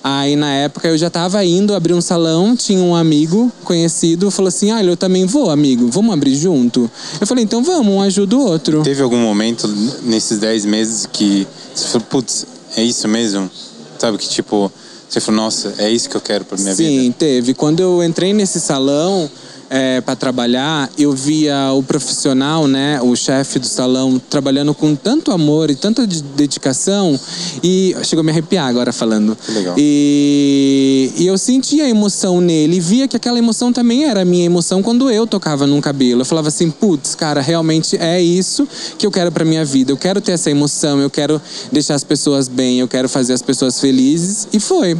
[0.08, 4.46] Aí na época eu já estava indo abrir um salão, tinha um amigo conhecido, falou
[4.46, 6.88] assim: Ah, eu também vou, amigo, vamos abrir junto?
[7.20, 8.82] Eu falei: Então vamos, um ajuda o outro.
[8.84, 9.66] Teve algum momento
[10.04, 13.50] nesses 10 meses que você falou: Putz, é isso mesmo?
[13.98, 14.70] Sabe que tipo,
[15.08, 17.02] você falou: Nossa, é isso que eu quero para minha Sim, vida?
[17.02, 17.54] Sim, teve.
[17.54, 19.28] Quando eu entrei nesse salão,
[19.68, 25.32] é, para trabalhar, eu via o profissional, né, o chefe do salão, trabalhando com tanto
[25.32, 27.18] amor e tanta dedicação.
[27.62, 29.36] E chegou a me arrepiar agora falando.
[29.48, 29.74] Legal.
[29.76, 34.24] E, e eu sentia a emoção nele e via que aquela emoção também era a
[34.24, 36.20] minha emoção quando eu tocava num cabelo.
[36.20, 39.92] Eu falava assim, putz, cara, realmente é isso que eu quero para minha vida.
[39.92, 41.40] Eu quero ter essa emoção, eu quero
[41.72, 44.48] deixar as pessoas bem, eu quero fazer as pessoas felizes.
[44.52, 44.96] E foi.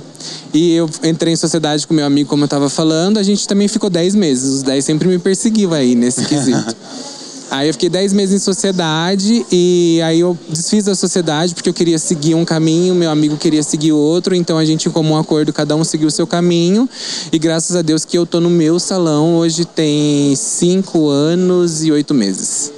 [0.53, 3.69] E eu entrei em sociedade com meu amigo, como eu estava falando, a gente também
[3.69, 4.56] ficou 10 meses.
[4.57, 6.75] Os 10 sempre me perseguiam aí nesse quesito.
[7.51, 11.75] aí eu fiquei 10 meses em sociedade e aí eu desfiz a sociedade porque eu
[11.75, 15.53] queria seguir um caminho, meu amigo queria seguir outro, então a gente, em comum acordo,
[15.53, 16.89] cada um seguiu o seu caminho.
[17.31, 21.93] E graças a Deus que eu tô no meu salão hoje tem 5 anos e
[21.93, 22.73] 8 meses.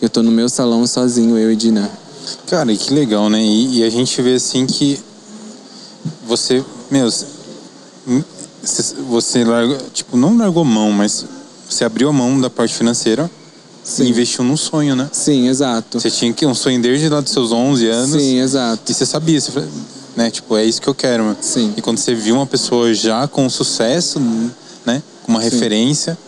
[0.00, 1.90] Eu tô no meu salão sozinho, eu e Dina.
[2.48, 3.42] Cara, que legal, né?
[3.42, 5.00] E, e a gente vê assim que
[6.26, 7.08] você, meu,
[9.08, 11.24] você largou, tipo, não largou mão, mas
[11.68, 13.30] você abriu a mão da parte financeira
[13.82, 14.04] Sim.
[14.04, 15.08] e investiu num sonho, né?
[15.12, 16.00] Sim, exato.
[16.00, 18.22] Você tinha que um sonho desde lá dos seus 11 anos.
[18.22, 18.90] Sim, exato.
[18.90, 19.62] E você sabia, você,
[20.16, 20.30] né?
[20.30, 21.36] Tipo, é isso que eu quero, mano.
[21.40, 21.72] Sim.
[21.76, 24.20] E quando você viu uma pessoa já com sucesso,
[24.84, 25.02] né?
[25.24, 25.50] Com uma Sim.
[25.50, 26.18] referência,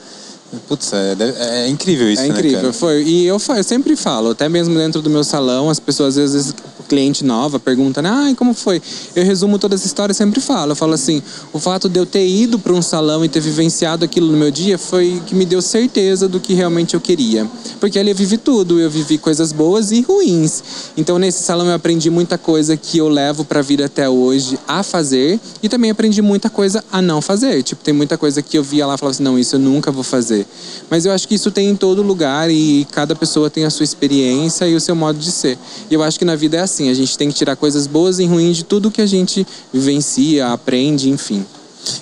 [0.67, 3.05] Putz, é, é, incrível isso, É incrível, né, foi.
[3.05, 6.55] E eu, eu sempre falo, até mesmo dentro do meu salão, as pessoas às vezes
[6.91, 8.11] cliente nova pergunta, né?
[8.11, 8.83] Ah, como foi?
[9.15, 10.73] Eu resumo toda essa história e sempre falo.
[10.73, 11.23] Eu falo assim:
[11.53, 14.51] o fato de eu ter ido para um salão e ter vivenciado aquilo no meu
[14.51, 17.49] dia foi que me deu certeza do que realmente eu queria.
[17.79, 20.65] Porque ali eu vivi tudo, eu vivi coisas boas e ruins.
[20.97, 24.59] Então nesse salão eu aprendi muita coisa que eu levo para a vida até hoje
[24.67, 27.63] a fazer e também aprendi muita coisa a não fazer.
[27.63, 29.93] Tipo, tem muita coisa que eu via lá e falava assim: não, isso eu nunca
[29.93, 30.45] vou fazer.
[30.91, 33.85] Mas eu acho que isso tem em todo lugar e cada pessoa tem a sua
[33.85, 35.57] experiência e o seu modo de ser.
[35.89, 37.87] E eu acho que na vida é assim assim, a gente tem que tirar coisas
[37.87, 41.45] boas e ruins de tudo que a gente vivencia, aprende, enfim.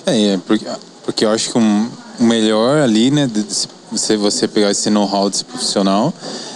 [0.05, 0.65] É, é porque,
[1.05, 1.89] porque eu acho que o um,
[2.19, 3.45] melhor ali, né, de
[3.91, 6.13] você, você pegar esse know-how desse profissional,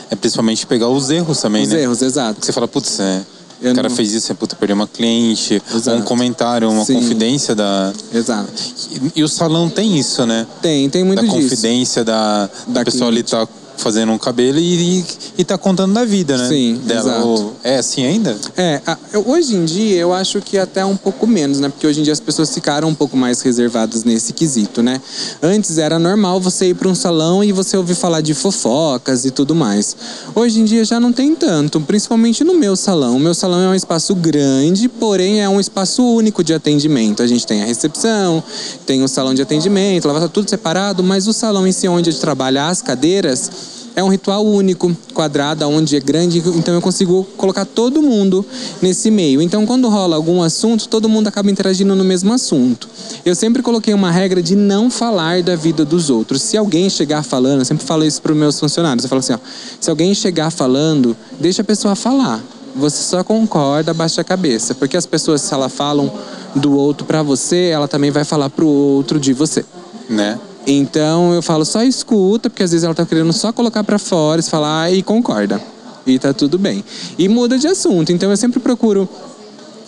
[0.10, 1.76] é principalmente pegar os erros também, os né?
[1.76, 2.46] Os erros, exato.
[2.46, 3.26] Você fala, putz, é,
[3.62, 3.96] eu o cara não...
[3.96, 5.62] fez isso, é puta, perdeu uma cliente,
[5.98, 6.96] um comentário, uma Sim.
[6.96, 7.94] confidência da.
[8.14, 8.52] Exato.
[8.92, 10.46] E, e, o salão tem isso, né?
[10.62, 11.36] Tem, tem muito da disso.
[11.36, 13.36] confidência da, da, da pessoa cliente.
[13.36, 15.06] ali tá fazendo um cabelo e, e,
[15.40, 16.48] e tá contando da vida, né?
[16.48, 17.00] Sim, Dela.
[17.00, 17.54] Exato.
[17.64, 18.38] É assim ainda?
[18.56, 18.82] É,
[19.26, 21.70] hoje em dia eu acho que até um pouco menos, né?
[21.70, 25.02] Porque hoje em dia as pessoas ficaram um pouco mais reservadas nesse quesito, né?
[25.42, 29.32] Antes era normal você ir para um salão e você ouvir falar de fofocas e
[29.32, 29.96] tudo mais.
[30.36, 33.18] Hoje em dia já não tem tanto, principalmente no meu salão.
[33.18, 37.22] O meu salão é um espaço grande, porém é um espaço único de atendimento.
[37.22, 38.44] A gente tem a recepção,
[38.86, 42.10] tem o salão de atendimento, lá tá tudo separado, mas o salão em si onde
[42.10, 46.82] a gente trabalha as cadeiras é um ritual único, quadrado, onde é grande, então eu
[46.82, 48.46] consigo colocar todo mundo
[48.82, 49.42] nesse meio.
[49.42, 52.90] Então, quando rola algum assunto, todo mundo acaba interagindo no mesmo assunto.
[53.24, 56.42] Eu sempre coloquei uma regra de não falar da vida dos outros.
[56.42, 59.34] Se alguém chegar falando, eu sempre falo isso para os meus funcionários, eu falo assim,
[59.34, 59.40] ó,
[59.80, 62.42] se alguém chegar falando, deixa a pessoa falar.
[62.76, 66.12] Você só concorda, baixa a cabeça, porque as pessoas se elas falam
[66.56, 69.64] do outro para você, ela também vai falar pro outro de você.
[70.10, 70.40] Né?
[70.66, 74.42] Então eu falo só escuta, porque às vezes ela tá querendo só colocar para fora
[74.42, 75.62] falar e concorda.
[76.06, 76.84] E tá tudo bem.
[77.18, 78.12] E muda de assunto.
[78.12, 79.08] Então eu sempre procuro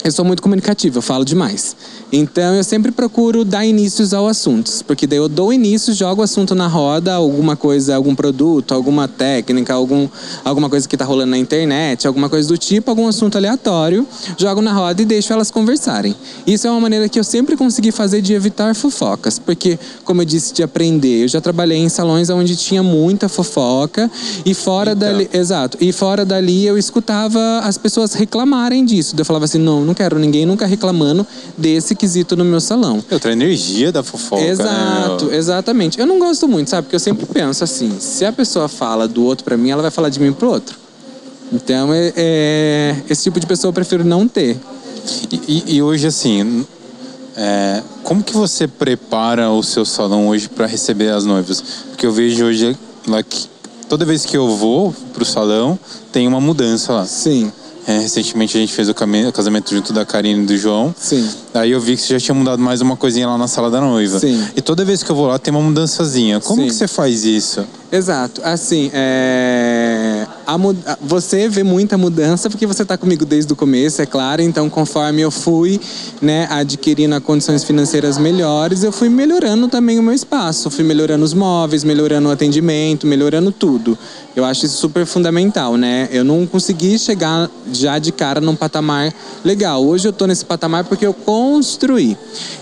[0.06, 1.76] eu sou muito comunicativo, eu falo demais.
[2.14, 6.24] Então eu sempre procuro dar inícios ao assuntos, porque daí eu dou início, jogo o
[6.24, 10.08] assunto na roda, alguma coisa, algum produto, alguma técnica, algum,
[10.44, 14.06] alguma coisa que está rolando na internet, alguma coisa do tipo, algum assunto aleatório,
[14.38, 16.16] jogo na roda e deixo elas conversarem.
[16.46, 20.26] Isso é uma maneira que eu sempre consegui fazer de evitar fofocas, porque, como eu
[20.26, 24.12] disse, de aprender, eu já trabalhei em salões onde tinha muita fofoca
[24.46, 25.12] e fora então.
[25.12, 29.16] dali, exato, e fora dali eu escutava as pessoas reclamarem disso.
[29.18, 31.26] Eu falava assim, não, não quero ninguém nunca reclamando
[31.58, 33.04] desse que quesito no meu salão.
[33.10, 34.42] Outra energia da fofoca.
[34.42, 36.00] Né, Exato, né, exatamente.
[36.00, 36.84] Eu não gosto muito, sabe?
[36.84, 39.90] Porque eu sempre penso assim: se a pessoa fala do outro para mim, ela vai
[39.90, 40.78] falar de mim pro outro.
[41.52, 44.58] Então, é, é, esse tipo de pessoa eu prefiro não ter.
[45.32, 46.66] E, e, e hoje, assim,
[47.36, 51.62] é, como que você prepara o seu salão hoje para receber as noivas?
[51.90, 52.78] Porque eu vejo hoje
[53.08, 53.48] lá que
[53.90, 55.78] toda vez que eu vou pro salão,
[56.12, 57.06] tem uma mudança lá.
[57.06, 57.52] Sim.
[57.88, 58.96] É, recentemente a gente fez o
[59.32, 60.94] casamento junto da Karine e do João.
[60.98, 61.30] Sim.
[61.54, 63.80] Aí eu vi que você já tinha mudado mais uma coisinha lá na sala da
[63.80, 64.20] noiva.
[64.20, 64.44] Sim.
[64.56, 66.40] E toda vez que eu vou lá tem uma mudançazinha.
[66.40, 66.68] Como Sim.
[66.68, 67.66] que você faz isso?
[67.96, 68.42] Exato.
[68.44, 70.28] Assim, é...
[70.46, 70.58] a
[71.00, 74.42] você vê muita mudança porque você está comigo desde o começo, é claro.
[74.42, 75.80] Então, conforme eu fui
[76.22, 80.70] né, adquirindo condições financeiras melhores, eu fui melhorando também o meu espaço.
[80.70, 83.98] Fui melhorando os móveis, melhorando o atendimento, melhorando tudo.
[84.36, 86.10] Eu acho isso super fundamental, né?
[86.12, 89.14] Eu não consegui chegar já de cara num patamar
[89.46, 89.82] legal.
[89.86, 91.14] Hoje eu estou nesse patamar porque eu
[91.56, 92.18] construí.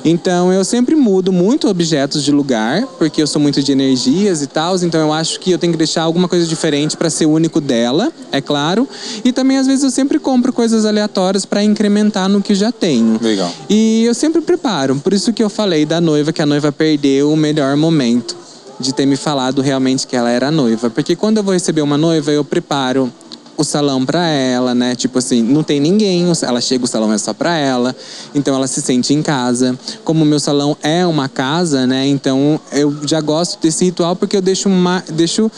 [0.05, 4.47] Então, eu sempre mudo muito objetos de lugar, porque eu sou muito de energias e
[4.47, 4.75] tal.
[4.77, 8.11] Então, eu acho que eu tenho que deixar alguma coisa diferente para ser único dela,
[8.31, 8.87] é claro.
[9.25, 13.19] E também, às vezes, eu sempre compro coisas aleatórias para incrementar no que já tenho.
[13.19, 13.51] Legal.
[13.67, 14.95] E eu sempre preparo.
[14.97, 18.37] Por isso que eu falei da noiva, que a noiva perdeu o melhor momento
[18.79, 20.89] de ter me falado realmente que ela era noiva.
[20.89, 23.11] Porque quando eu vou receber uma noiva, eu preparo
[23.57, 24.95] o salão para ela, né?
[24.95, 27.95] Tipo assim, não tem ninguém, ela chega, o salão é só para ela,
[28.33, 29.77] então ela se sente em casa.
[30.03, 32.07] Como o meu salão é uma casa, né?
[32.07, 35.51] Então eu já gosto desse ritual porque eu deixo, uma, deixo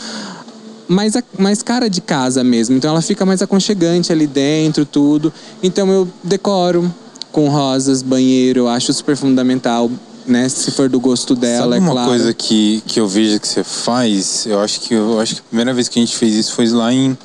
[0.88, 2.76] mais, mais cara de casa mesmo.
[2.76, 5.34] Então ela fica mais aconchegante ali dentro, tudo.
[5.64, 6.94] Então eu decoro
[7.32, 9.90] com rosas, banheiro, eu acho super fundamental
[10.28, 10.50] né?
[10.50, 12.10] Se for do gosto dela, Sabe é uma claro.
[12.10, 15.44] coisa que, que eu vejo que você faz, eu acho que eu acho que a
[15.44, 17.18] primeira vez que a gente fez isso foi lá em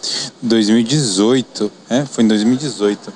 [0.43, 1.71] 2018.
[1.89, 3.13] É, foi em 2018.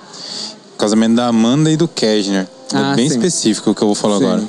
[0.74, 2.48] O casamento da Amanda e do Keshner.
[2.72, 3.14] É ah, bem sim.
[3.14, 4.24] específico o que eu vou falar sim.
[4.24, 4.42] agora.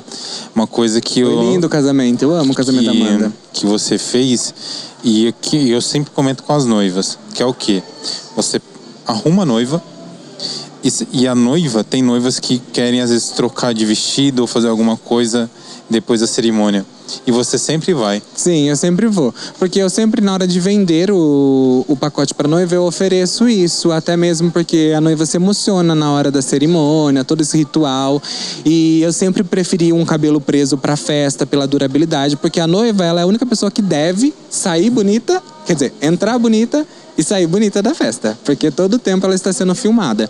[0.54, 1.42] Uma coisa que foi eu.
[1.42, 3.32] lindo o casamento, eu amo o casamento que, da Amanda.
[3.52, 4.52] Que você fez
[5.04, 7.82] e que eu sempre comento com as noivas, que é o quê?
[8.34, 8.60] Você
[9.06, 9.80] arruma a noiva,
[11.12, 14.96] e, a noiva, tem noivas que querem às vezes trocar de vestido ou fazer alguma
[14.96, 15.50] coisa
[15.88, 16.84] depois da cerimônia.
[17.26, 18.20] E você sempre vai.
[18.34, 19.32] Sim, eu sempre vou.
[19.58, 23.92] Porque eu sempre, na hora de vender o, o pacote para noiva, eu ofereço isso.
[23.92, 28.20] Até mesmo porque a noiva se emociona na hora da cerimônia, todo esse ritual.
[28.64, 32.36] E eu sempre preferi um cabelo preso para festa, pela durabilidade.
[32.36, 36.38] Porque a noiva, ela é a única pessoa que deve sair bonita, quer dizer, entrar
[36.38, 36.84] bonita
[37.16, 40.28] e sair bonita da festa, porque todo o tempo ela está sendo filmada.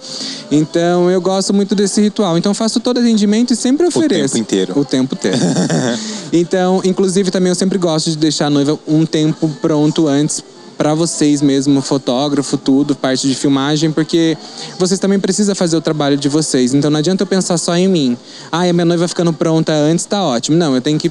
[0.51, 2.39] Então eu gosto muito desse ritual.
[2.39, 4.25] Então faço todo atendimento e sempre ofereço.
[4.25, 4.81] O tempo inteiro.
[4.81, 5.39] O tempo inteiro.
[6.33, 10.43] então, inclusive também eu sempre gosto de deixar a noiva um tempo pronto antes
[10.77, 14.37] para vocês mesmo, fotógrafo, tudo, parte de filmagem, porque
[14.79, 16.75] vocês também precisam fazer o trabalho de vocês.
[16.75, 18.17] Então não adianta eu pensar só em mim.
[18.53, 20.57] Ah, a minha noiva ficando pronta antes, tá ótimo.
[20.57, 21.11] Não, eu tenho que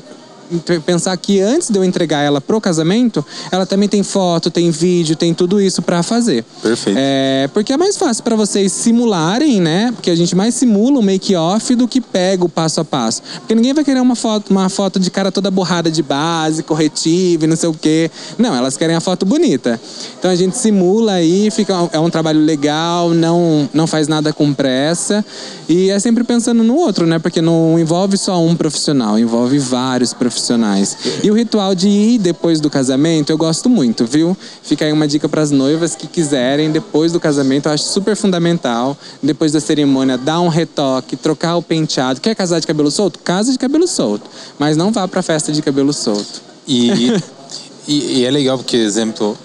[0.85, 5.15] pensar que antes de eu entregar ela pro casamento, ela também tem foto, tem vídeo,
[5.15, 6.45] tem tudo isso para fazer.
[6.61, 6.97] Perfeito.
[6.99, 9.91] É, porque é mais fácil para vocês simularem, né?
[9.95, 13.21] Porque a gente mais simula o make-off do que pega o passo a passo.
[13.39, 17.45] Porque ninguém vai querer uma foto, uma foto de cara toda borrada de base, corretiva
[17.45, 18.11] e não sei o quê.
[18.37, 19.79] Não, elas querem a foto bonita.
[20.19, 24.53] Então a gente simula aí, fica, é um trabalho legal, não, não faz nada com
[24.53, 25.25] pressa.
[25.67, 27.17] E é sempre pensando no outro, né?
[27.17, 30.97] Porque não envolve só um profissional, envolve vários profissionais profissionais.
[31.23, 34.37] E o ritual de ir depois do casamento, eu gosto muito, viu?
[34.61, 38.15] Fica aí uma dica para as noivas que quiserem, depois do casamento, eu acho super
[38.15, 38.97] fundamental.
[39.23, 42.19] Depois da cerimônia, dar um retoque, trocar o penteado.
[42.19, 43.19] Quer casar de cabelo solto?
[43.19, 44.29] Casa de cabelo solto.
[44.59, 46.41] Mas não vá para festa de cabelo solto.
[46.67, 47.13] E,
[47.87, 49.37] e, e, é legal porque, exemplo,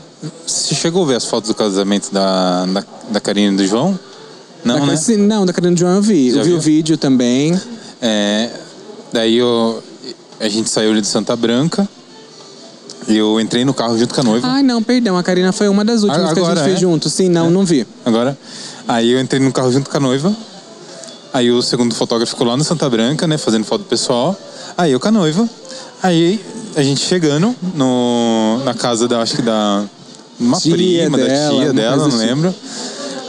[0.47, 3.99] você chegou a ver as fotos do casamento da, da, da Karine e do João?
[4.65, 5.17] Não, da, né?
[5.17, 6.31] Não, da Karine e do João eu vi.
[6.33, 6.59] Já eu vi viu?
[6.59, 7.59] o vídeo também.
[8.03, 8.51] É,
[9.13, 9.83] daí eu,
[10.41, 11.87] a gente saiu de Santa Branca.
[13.07, 14.49] E eu entrei no carro junto com a noiva.
[14.49, 15.17] Ai, não, perdão.
[15.17, 16.81] A Karina foi uma das últimas Agora, que a gente fez é?
[16.81, 17.11] junto.
[17.11, 17.51] Sim, não, é.
[17.51, 17.87] não vi.
[18.05, 18.37] Agora.
[18.89, 20.35] Aí eu entrei no carro junto com a noiva.
[21.33, 23.39] Aí o segundo fotógrafo ficou lá no Santa Branca, né?
[23.39, 24.39] Fazendo foto do pessoal.
[24.77, 25.49] Aí eu com a noiva.
[26.03, 26.41] Aí
[26.75, 29.85] a gente chegando no, na casa da, acho que da.
[30.39, 32.19] Uma tia prima, dela, da tia dela, não tipo.
[32.19, 32.55] lembro.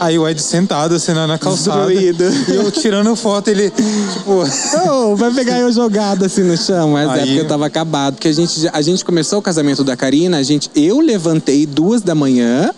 [0.02, 1.86] Aí o Ed sentado, assim, na calçada.
[1.86, 2.24] Destruído.
[2.48, 4.42] E eu tirando foto, ele, tipo...
[4.90, 6.90] Oh, vai pegar eu jogado assim no chão.
[6.90, 8.14] Mas é Aí- porque eu tava acabado.
[8.14, 12.02] Porque a gente, a gente começou o casamento da Karina, a gente, eu levantei duas
[12.02, 12.72] da manhã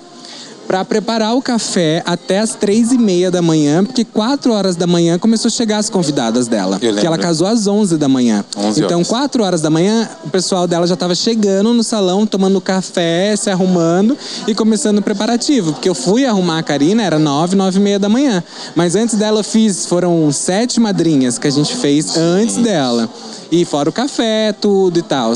[0.67, 4.87] pra preparar o café até as três e meia da manhã, porque quatro horas da
[4.87, 6.79] manhã começou a chegar as convidadas dela.
[6.79, 8.45] Porque ela casou às 11 da manhã.
[8.57, 9.09] 11 então, horas.
[9.09, 13.51] quatro horas da manhã, o pessoal dela já tava chegando no salão, tomando café, se
[13.51, 15.73] arrumando e começando o preparativo.
[15.73, 18.43] Porque eu fui arrumar a Karina, era nove, nove e meia da manhã.
[18.75, 23.09] Mas antes dela eu fiz, foram sete madrinhas que a gente fez antes dela.
[23.51, 25.33] E fora o café, tudo e tal.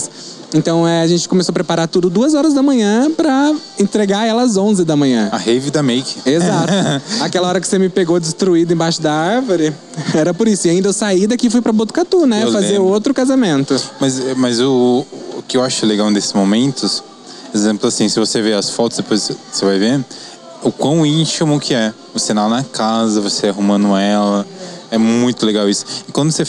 [0.55, 4.43] Então é, a gente começou a preparar tudo duas horas da manhã pra entregar ela
[4.43, 5.29] às 11 da manhã.
[5.31, 6.17] A rave da Make.
[6.25, 6.73] Exato.
[7.21, 9.75] Aquela hora que você me pegou destruído embaixo da árvore,
[10.15, 10.67] era por isso.
[10.67, 12.45] E ainda eu saí daqui e fui pra Botucatu, né?
[12.45, 12.85] Eu fazer lembro.
[12.85, 13.79] outro casamento.
[14.01, 15.05] Mas, mas o,
[15.37, 17.03] o que eu acho legal nesses momentos,
[17.55, 20.03] exemplo assim, se você ver as fotos, depois você vai ver,
[20.63, 21.93] o quão íntimo que é.
[22.15, 24.47] Você lá na casa, você arrumando ela.
[24.91, 25.85] É muito legal isso.
[26.09, 26.45] E quando você.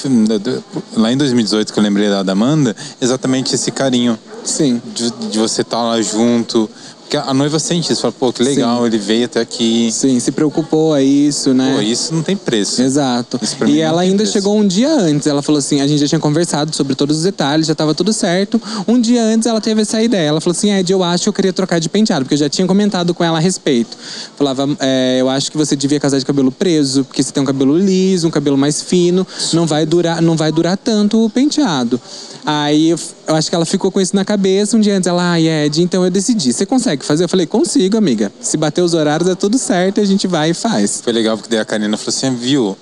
[0.96, 4.18] Lá em 2018, que eu lembrei da, da Amanda, exatamente esse carinho.
[4.44, 4.82] Sim.
[4.94, 6.70] De, de você estar lá junto.
[7.10, 8.86] Porque a noiva sente isso, fala, pô, que legal, Sim.
[8.86, 9.92] ele veio até aqui.
[9.92, 11.74] Sim, se preocupou a isso, né?
[11.74, 12.84] Pô, isso não tem preço.
[12.84, 13.40] Exato.
[13.66, 14.34] E ela ainda preço.
[14.34, 15.26] chegou um dia antes.
[15.26, 18.14] Ela falou assim: a gente já tinha conversado sobre todos os detalhes, já tava tudo
[18.14, 18.62] certo.
[18.88, 20.28] Um dia antes ela teve essa ideia.
[20.28, 22.48] Ela falou assim: Ed, eu acho que eu queria trocar de penteado, porque eu já
[22.48, 23.98] tinha comentado com ela a respeito.
[24.38, 27.46] Falava: é, eu acho que você devia casar de cabelo preso, porque você tem um
[27.46, 32.00] cabelo liso, um cabelo mais fino, não vai durar, não vai durar tanto o penteado.
[32.46, 34.78] Aí eu, eu acho que ela ficou com isso na cabeça.
[34.78, 36.54] Um dia antes ela, ai, Ed, então eu decidi.
[36.54, 37.24] Você consegue fazer?
[37.26, 38.32] Eu falei, consigo, amiga.
[38.42, 41.02] Se bater os horários, é tudo certo, a gente vai e faz.
[41.02, 42.78] Foi legal porque daí a Karina falou assim, viu?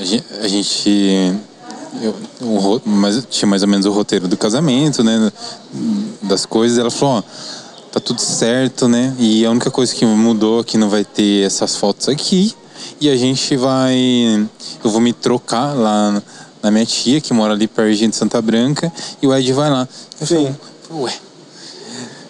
[0.00, 1.34] A gen- a gente.
[2.02, 5.30] eu- o mas tinha mais ou menos o roteiro do casamento, né?
[6.22, 6.78] Das coisas.
[6.78, 7.22] Ela falou, ó,
[7.92, 9.14] tá tudo certo, né?
[9.18, 12.54] E a única coisa que mudou é que não vai ter essas fotos aqui.
[13.00, 13.94] E a gente vai.
[14.82, 16.22] Eu vou me trocar lá
[16.62, 19.86] na minha tia, que mora ali perto de Santa Branca, e o Ed vai lá.
[20.20, 20.34] Eu Sim.
[20.34, 20.54] falei,
[21.04, 21.12] ué.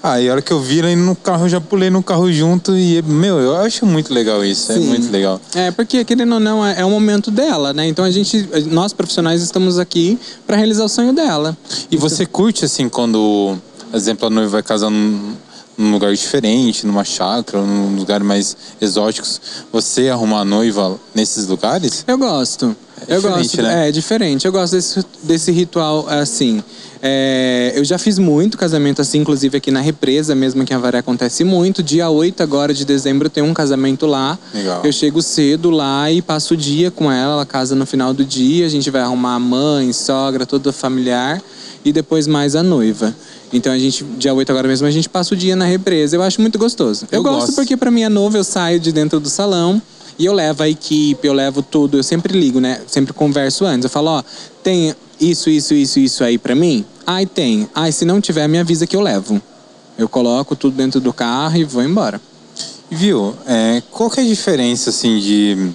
[0.05, 3.01] Aí a hora que eu vi no carro, eu já pulei no carro junto e,
[3.01, 4.87] meu, eu acho muito legal isso, é Sim.
[4.87, 5.41] muito legal.
[5.55, 7.87] É, porque querendo ou não, é, é um momento dela, né?
[7.87, 11.57] Então a gente, nós profissionais estamos aqui para realizar o sonho dela.
[11.91, 13.57] E você curte, assim, quando,
[13.91, 15.33] por exemplo, a noiva vai casar num,
[15.79, 19.41] num lugar diferente, numa chácara, num lugar mais exóticos,
[19.73, 22.05] você arrumar a noiva nesses lugares?
[22.07, 22.77] Eu gosto.
[23.09, 23.63] É eu gosto.
[23.63, 23.89] né?
[23.89, 24.45] É diferente.
[24.47, 26.63] Eu gosto desse, desse ritual assim.
[27.07, 30.99] É, eu já fiz muito casamento assim, inclusive aqui na represa mesmo, aqui em Avaré
[30.99, 31.83] acontece muito.
[31.83, 34.39] Dia 8 agora de dezembro tem um casamento lá.
[34.55, 34.81] Legal.
[34.83, 38.25] Eu chego cedo lá e passo o dia com ela, ela casa no final do
[38.25, 41.43] dia, a gente vai arrumar a mãe, sogra, toda a familiar
[41.85, 43.15] e depois mais a noiva.
[43.53, 46.17] Então a gente, dia 8 agora mesmo, a gente passa o dia na represa.
[46.17, 47.07] Eu acho muito gostoso.
[47.13, 47.55] Eu, Eu gosto, gosto.
[47.55, 49.81] porque pra mim é novo, eu saio de dentro do salão
[50.19, 51.97] e eu levo a equipe, eu levo tudo.
[51.97, 52.81] Eu sempre ligo, né?
[52.87, 53.85] Sempre converso antes.
[53.85, 54.23] Eu falo, ó,
[54.63, 56.85] tem isso, isso, isso, isso aí pra mim?
[57.07, 57.69] Ai, tem.
[57.75, 59.41] Ai, se não tiver, me avisa que eu levo.
[59.97, 62.21] Eu coloco tudo dentro do carro e vou embora.
[62.91, 65.71] Viu, é, qual que é a diferença, assim, de...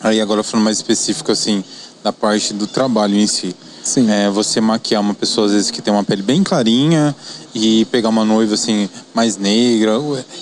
[0.00, 1.64] Aí agora falando mais específico, assim,
[2.02, 3.54] da parte do trabalho em si.
[3.88, 4.10] Sim.
[4.10, 7.16] É, você maquiar uma pessoa, às vezes, que tem uma pele bem clarinha
[7.54, 9.92] e pegar uma noiva, assim, mais negra,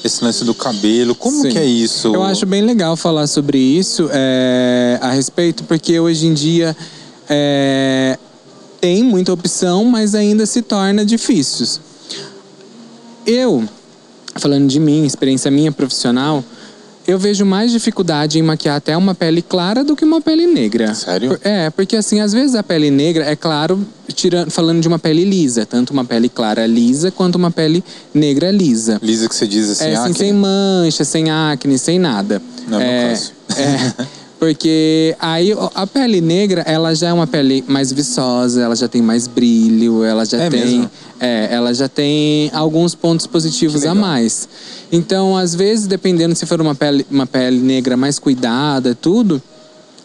[0.05, 1.51] esse lance do cabelo, como Sim.
[1.51, 2.13] que é isso?
[2.13, 6.77] Eu acho bem legal falar sobre isso é, a respeito, porque hoje em dia
[7.29, 8.19] é,
[8.81, 11.81] tem muita opção, mas ainda se torna difícil.
[13.25, 13.65] Eu,
[14.35, 16.43] falando de mim, experiência minha profissional,
[17.07, 20.93] eu vejo mais dificuldade em maquiar até uma pele clara do que uma pele negra.
[20.95, 21.39] Sério?
[21.45, 23.81] É, porque assim, às vezes a pele negra, é claro,
[24.15, 28.51] tirando, falando de uma pele lisa, tanto uma pele clara lisa quanto uma pele negra
[28.51, 28.99] lisa.
[29.03, 32.43] Lisa que você diz assim, É, assim, ah, sem mancha, sem acne, sem nada.
[32.67, 33.33] Não é meu caso.
[33.57, 34.05] é,
[34.39, 39.01] porque aí a pele negra, ela já é uma pele mais viçosa, ela já tem
[39.01, 40.61] mais brilho, ela já É tem.
[40.61, 40.91] mesmo?
[41.19, 44.47] É, ela já tem alguns pontos positivos a mais.
[44.91, 49.43] Então, às vezes, dependendo se for uma pele, uma pele negra mais cuidada tudo,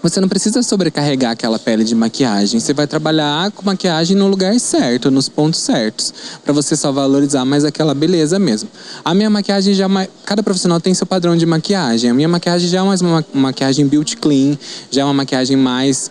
[0.01, 2.59] você não precisa sobrecarregar aquela pele de maquiagem.
[2.59, 6.11] Você vai trabalhar com maquiagem no lugar certo, nos pontos certos,
[6.43, 8.67] Pra você só valorizar mais aquela beleza mesmo.
[9.05, 12.09] A minha maquiagem já é cada profissional tem seu padrão de maquiagem.
[12.09, 14.57] A minha maquiagem já é mais uma maquiagem beauty clean,
[14.89, 16.09] já é uma maquiagem mais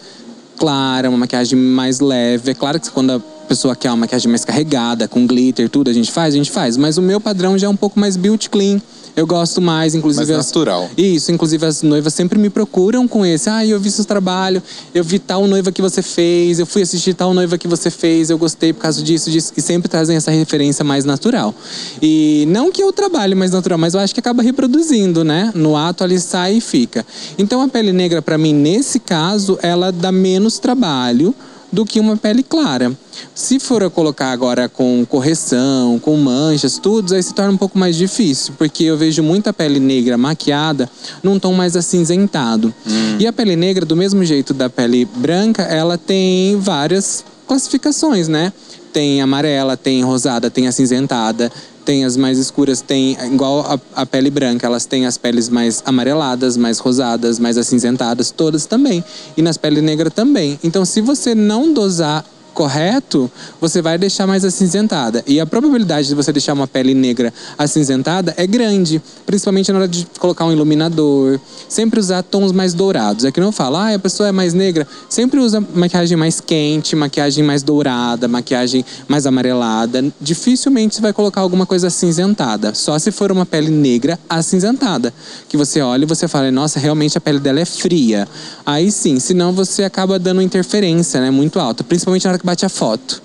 [0.56, 2.52] clara, uma maquiagem mais leve.
[2.52, 5.92] É claro que quando a pessoa quer uma maquiagem mais carregada, com glitter, tudo, a
[5.92, 6.76] gente faz, a gente faz.
[6.76, 8.80] Mas o meu padrão já é um pouco mais beauty clean.
[9.16, 10.32] Eu gosto mais, inclusive.
[10.32, 10.84] Mais natural.
[10.84, 13.50] As, isso, inclusive as noivas sempre me procuram com esse.
[13.50, 14.62] Ah, eu vi seu trabalho,
[14.94, 18.30] eu vi tal noiva que você fez, eu fui assistir tal noiva que você fez,
[18.30, 19.52] eu gostei por causa disso, disso.
[19.56, 21.52] E sempre trazem essa referência mais natural.
[22.00, 25.50] E não que eu trabalhe mais natural, mas eu acho que acaba reproduzindo, né?
[25.56, 27.04] No ato ali sai e fica.
[27.36, 31.34] Então a pele negra, para mim, nesse caso, ela dá menos trabalho
[31.72, 32.92] do que uma pele clara.
[33.34, 37.78] Se for a colocar agora com correção, com manchas, tudo, aí se torna um pouco
[37.78, 40.90] mais difícil, porque eu vejo muita pele negra maquiada
[41.22, 42.72] num tom mais acinzentado.
[42.86, 43.16] Hum.
[43.18, 48.52] E a pele negra, do mesmo jeito da pele branca, ela tem várias classificações, né?
[48.92, 51.50] Tem amarela, tem rosada, tem acinzentada,
[51.90, 55.82] tem as mais escuras, tem igual a, a, pele branca, elas têm as peles mais
[55.84, 59.02] amareladas, mais rosadas, mais acinzentadas, todas também.
[59.36, 60.56] E nas peles negras também.
[60.62, 63.30] Então, se você não dosar correto,
[63.60, 65.22] você vai deixar mais acinzentada.
[65.26, 69.88] E a probabilidade de você deixar uma pele negra acinzentada é grande, principalmente na hora
[69.88, 71.40] de colocar um iluminador.
[71.68, 73.24] Sempre usar tons mais dourados.
[73.24, 74.86] É que não fala, ah, a pessoa é mais negra.
[75.08, 80.04] Sempre usa maquiagem mais quente, maquiagem mais dourada, maquiagem mais amarelada.
[80.20, 82.74] Dificilmente você vai colocar alguma coisa acinzentada.
[82.74, 85.12] Só se for uma pele negra acinzentada.
[85.48, 88.26] Que você olha e você fala, nossa, realmente a pele dela é fria.
[88.66, 91.30] Aí sim, senão você acaba dando interferência, né?
[91.30, 91.84] Muito alta.
[91.84, 93.22] Principalmente na hora que bate a foto.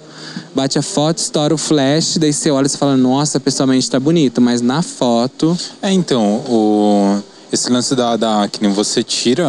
[0.54, 4.42] Bate a foto, estoura o flash, daí você olha e fala, nossa, pessoalmente tá bonito,
[4.42, 5.58] mas na foto.
[5.82, 7.22] É, então, o.
[7.52, 9.46] Esse lance da, da nem você tira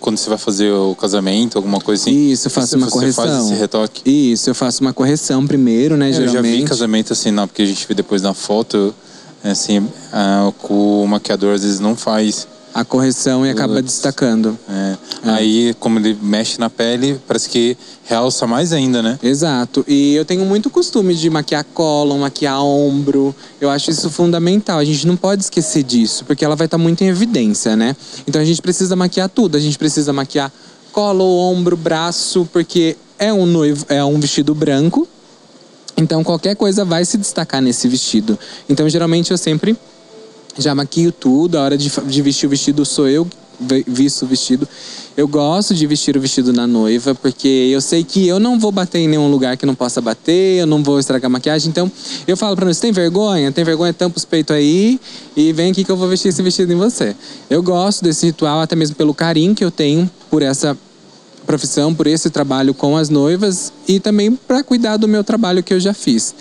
[0.00, 2.30] quando você vai fazer o casamento, alguma coisa assim.
[2.30, 3.24] Isso, eu faço você, uma você correção.
[3.24, 4.32] Faz esse retoque.
[4.32, 6.08] Isso, eu faço uma correção primeiro, né?
[6.08, 6.36] É, geralmente.
[6.36, 8.92] Eu já vi casamento assim, não, porque a gente vê depois na foto,
[9.44, 14.58] assim, ah, o maquiador às vezes não faz a correção e acaba destacando.
[14.68, 14.96] É.
[15.24, 15.30] É.
[15.30, 19.18] Aí, como ele mexe na pele, parece que realça mais ainda, né?
[19.22, 19.84] Exato.
[19.86, 23.34] E eu tenho muito costume de maquiar colo, maquiar ombro.
[23.60, 24.78] Eu acho isso fundamental.
[24.78, 27.96] A gente não pode esquecer disso, porque ela vai estar muito em evidência, né?
[28.26, 29.56] Então a gente precisa maquiar tudo.
[29.56, 30.52] A gente precisa maquiar
[30.92, 35.06] colo, ombro, braço, porque é um noivo, é um vestido branco.
[35.96, 38.38] Então qualquer coisa vai se destacar nesse vestido.
[38.68, 39.76] Então geralmente eu sempre
[40.58, 43.26] já maquio tudo, a hora de, de vestir o vestido sou eu
[43.86, 44.68] visto o vestido.
[45.16, 48.70] Eu gosto de vestir o vestido na noiva, porque eu sei que eu não vou
[48.70, 51.68] bater em nenhum lugar que não possa bater, eu não vou estragar a maquiagem.
[51.68, 51.90] Então,
[52.26, 53.50] eu falo pra você, tem vergonha?
[53.50, 53.92] Tem vergonha?
[53.92, 55.00] Tampa os peitos aí
[55.36, 57.16] e vem aqui que eu vou vestir esse vestido em você.
[57.50, 60.76] Eu gosto desse ritual, até mesmo pelo carinho que eu tenho por essa
[61.44, 65.72] profissão, por esse trabalho com as noivas e também para cuidar do meu trabalho que
[65.72, 66.34] eu já fiz.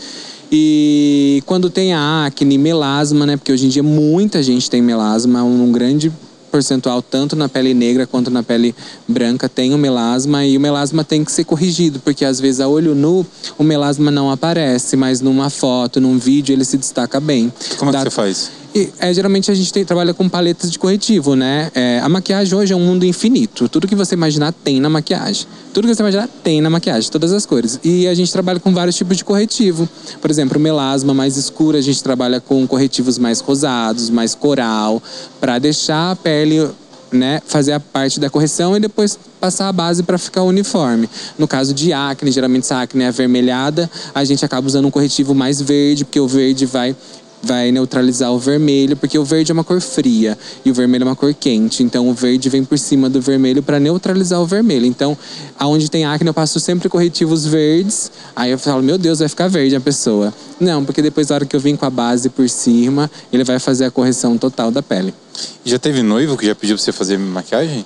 [0.51, 3.37] E quando tem a acne, melasma, né?
[3.37, 6.11] Porque hoje em dia muita gente tem melasma, um grande
[6.51, 8.73] percentual, tanto na pele negra quanto na pele
[9.07, 12.67] branca, tem o melasma e o melasma tem que ser corrigido, porque às vezes a
[12.67, 13.25] olho nu
[13.57, 17.51] o melasma não aparece, mas numa foto, num vídeo ele se destaca bem.
[17.77, 18.51] Como é que você faz?
[18.99, 21.71] É, geralmente a gente tem, trabalha com paletas de corretivo, né?
[21.73, 23.67] É, a maquiagem hoje é um mundo infinito.
[23.67, 25.47] Tudo que você imaginar tem na maquiagem.
[25.73, 27.79] Tudo que você imaginar tem na maquiagem, todas as cores.
[27.83, 29.87] E a gente trabalha com vários tipos de corretivo.
[30.21, 35.01] Por exemplo, melasma mais escuro, a gente trabalha com corretivos mais rosados, mais coral,
[35.39, 36.69] para deixar a pele
[37.11, 41.09] né, fazer a parte da correção e depois passar a base para ficar uniforme.
[41.37, 45.33] No caso de acne, geralmente essa acne é avermelhada, a gente acaba usando um corretivo
[45.33, 46.95] mais verde, porque o verde vai
[47.41, 51.05] vai neutralizar o vermelho, porque o verde é uma cor fria e o vermelho é
[51.05, 51.83] uma cor quente.
[51.83, 54.85] Então o verde vem por cima do vermelho para neutralizar o vermelho.
[54.85, 55.17] Então,
[55.57, 58.11] aonde tem acne, eu passo sempre corretivos verdes.
[58.35, 60.33] Aí eu falo, meu Deus, vai ficar verde a pessoa.
[60.59, 63.59] Não, porque depois, na hora que eu vim com a base por cima, ele vai
[63.59, 65.13] fazer a correção total da pele.
[65.63, 67.85] Já teve noivo que já pediu pra você fazer maquiagem?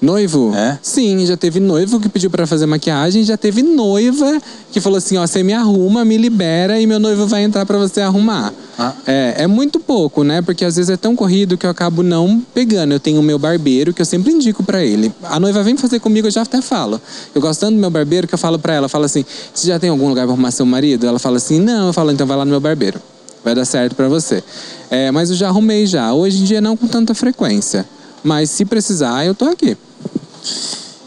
[0.00, 0.54] Noivo?
[0.54, 0.78] É?
[0.80, 4.40] Sim, já teve noivo que pediu para fazer maquiagem, já teve noiva
[4.70, 7.78] que falou assim, ó, você me arruma, me libera e meu noivo vai entrar para
[7.78, 8.52] você arrumar.
[8.78, 8.92] Ah.
[9.04, 10.40] É, é muito pouco, né?
[10.40, 12.92] Porque às vezes é tão corrido que eu acabo não pegando.
[12.92, 15.12] Eu tenho o meu barbeiro que eu sempre indico para ele.
[15.24, 17.00] A noiva vem fazer comigo, eu já até falo.
[17.34, 19.80] Eu gosto tanto do meu barbeiro que eu falo para ela, falo assim, você já
[19.80, 21.08] tem algum lugar para arrumar seu marido?
[21.08, 21.88] Ela fala assim, não.
[21.88, 23.00] Eu falo, então vai lá no meu barbeiro.
[23.42, 24.44] Vai dar certo para você.
[24.90, 26.12] É, mas eu já arrumei já.
[26.12, 27.84] Hoje em dia não com tanta frequência.
[28.22, 29.76] Mas se precisar, eu tô aqui.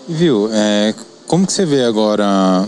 [0.08, 0.94] Viu, é,
[1.28, 2.68] como que você vê agora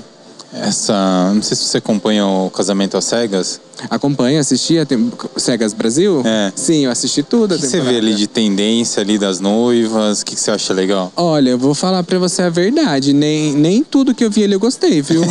[0.54, 1.32] essa.
[1.34, 3.60] Não sei se você acompanha o Casamento às Cegas.
[3.90, 4.88] Acompanha, assistia
[5.36, 6.22] Cegas Brasil?
[6.24, 6.54] É.
[6.56, 7.56] Sim, eu assisti tudo.
[7.56, 10.22] O que, você vê ali de tendência ali das noivas?
[10.22, 11.12] O que, que você acha legal?
[11.16, 13.14] Olha, eu vou falar pra você a verdade.
[13.14, 15.24] Nem, nem tudo que eu vi ali eu gostei, viu?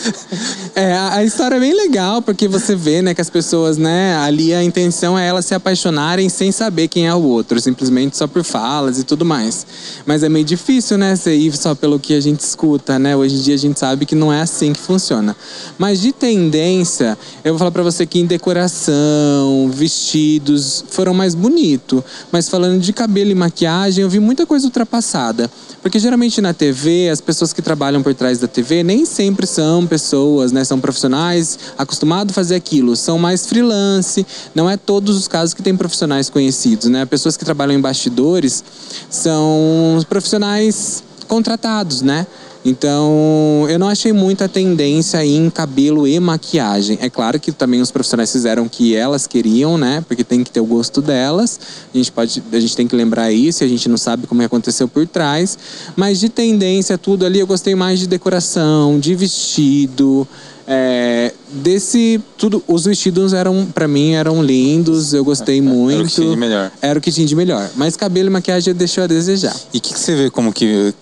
[0.76, 4.14] é, a, a, história é bem legal, porque você vê, né, que as pessoas, né,
[4.16, 8.26] ali a intenção é elas se apaixonarem sem saber quem é o outro, simplesmente só
[8.26, 9.66] por falas e tudo mais.
[10.04, 13.16] Mas é meio difícil, né, você ir só pelo que a gente escuta, né?
[13.16, 15.36] Hoje em dia a gente sabe que não é assim que funciona.
[15.78, 22.04] Mas de tendência, eu vou falar para você que em decoração, vestidos foram mais bonito.
[22.32, 25.50] Mas falando de cabelo e maquiagem, eu vi muita coisa ultrapassada.
[25.82, 29.86] Porque geralmente na TV, as pessoas que trabalham por trás da TV nem sempre são
[29.86, 30.64] pessoas, né?
[30.64, 32.96] São profissionais acostumados a fazer aquilo.
[32.96, 34.26] São mais freelance.
[34.54, 37.06] Não é todos os casos que tem profissionais conhecidos, né?
[37.06, 38.62] Pessoas que trabalham em bastidores
[39.08, 42.26] são profissionais contratados, né?
[42.64, 46.98] Então, eu não achei muita tendência em cabelo e maquiagem.
[47.00, 50.04] É claro que também os profissionais fizeram o que elas queriam, né?
[50.06, 51.58] Porque tem que ter o gosto delas.
[51.92, 54.86] A gente pode, a gente tem que lembrar isso, a gente não sabe como aconteceu
[54.86, 55.56] por trás,
[55.96, 60.28] mas de tendência tudo ali eu gostei mais de decoração, de vestido,
[60.66, 66.06] é, desse tudo os vestidos eram para mim eram lindos eu gostei muito Era o
[66.06, 66.72] que tinha de melhor.
[66.80, 69.80] era o que tinha de melhor mas cabelo e maquiagem deixou a desejar E o
[69.80, 70.94] que, que você vê como que,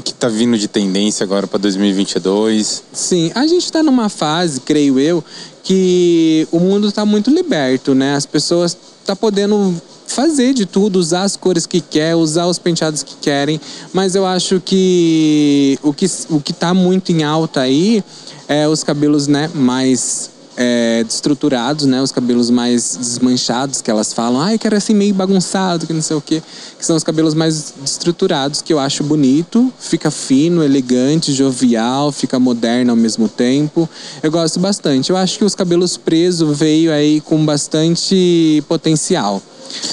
[0.00, 2.82] que tá vindo de tendência agora para 2022?
[2.92, 5.22] Sim, a gente está numa fase, creio eu,
[5.62, 8.14] que o mundo está muito liberto, né?
[8.14, 9.74] As pessoas estão podendo
[10.06, 13.60] fazer de tudo, usar as cores que quer, usar os penteados que querem,
[13.92, 18.04] mas eu acho que o que o que está muito em alta aí
[18.48, 22.02] é os cabelos, né, mais é, estruturados, né?
[22.02, 26.16] Os cabelos mais desmanchados, que elas falam, ai, quero assim meio bagunçado, que não sei
[26.16, 26.42] o quê.
[26.78, 32.38] Que são os cabelos mais estruturados, que eu acho bonito, fica fino, elegante, jovial, fica
[32.38, 33.88] moderno ao mesmo tempo.
[34.22, 35.10] Eu gosto bastante.
[35.10, 39.42] Eu acho que os cabelos presos veio aí com bastante potencial.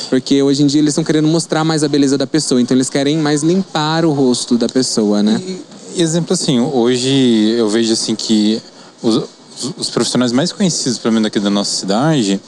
[0.10, 2.90] Porque hoje em dia eles estão querendo mostrar mais a beleza da pessoa, então eles
[2.90, 5.42] querem mais limpar o rosto da pessoa, né?
[5.96, 8.62] E, exemplo assim, hoje eu vejo assim que
[9.02, 9.24] os,
[9.78, 12.40] os profissionais mais conhecidos, pelo menos aqui da nossa cidade,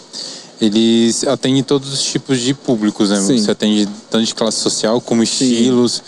[0.59, 3.19] eles atendem todos os tipos de públicos, né?
[3.19, 3.37] Sim.
[3.39, 6.01] Você atende tanto de classe social como estilos.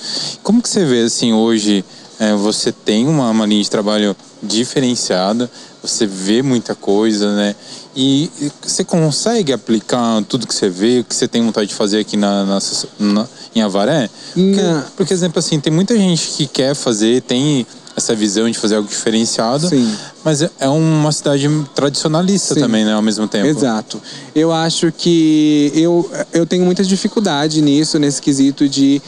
[0.43, 1.83] Como que você vê assim hoje?
[2.19, 5.49] é, você tem uma, uma linha de trabalho diferenciada,
[5.81, 7.55] você vê muita coisa, né?
[7.95, 11.73] E e você consegue aplicar tudo que você vê, o que você tem vontade de
[11.75, 12.59] fazer aqui na, na-
[12.99, 14.09] na- em Avaré?
[14.33, 14.61] Porque,
[14.95, 17.65] porque, exemplo assim, tem muita gente que quer fazer, tem
[17.95, 19.93] essa visão de fazer algo diferenciado, Sim.
[20.23, 22.59] mas é- é uma cidade tradicionalista Sim.
[22.61, 22.93] também, né?
[22.93, 23.45] Ao mesmo tempo.
[23.47, 24.01] Exato.
[24.33, 29.01] Eu acho que eu, eu tenho muita dificuldade nisso, nesse quesito de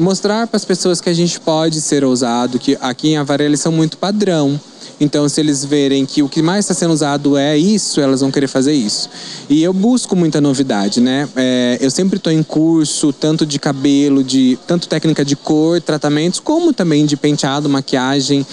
[0.00, 3.60] mostrar para as pessoas que a gente pode ser ousado, que aqui em Avaré eles
[3.60, 4.58] são muito padrão.
[4.98, 8.30] Então, se eles verem que o que mais está sendo usado é isso, elas vão
[8.30, 9.08] querer fazer isso.
[9.48, 11.26] E eu busco muita novidade, né?
[11.34, 16.38] É, eu sempre estou em curso, tanto de cabelo, de tanto técnica de cor, tratamentos,
[16.38, 18.46] como também de penteado, maquiagem,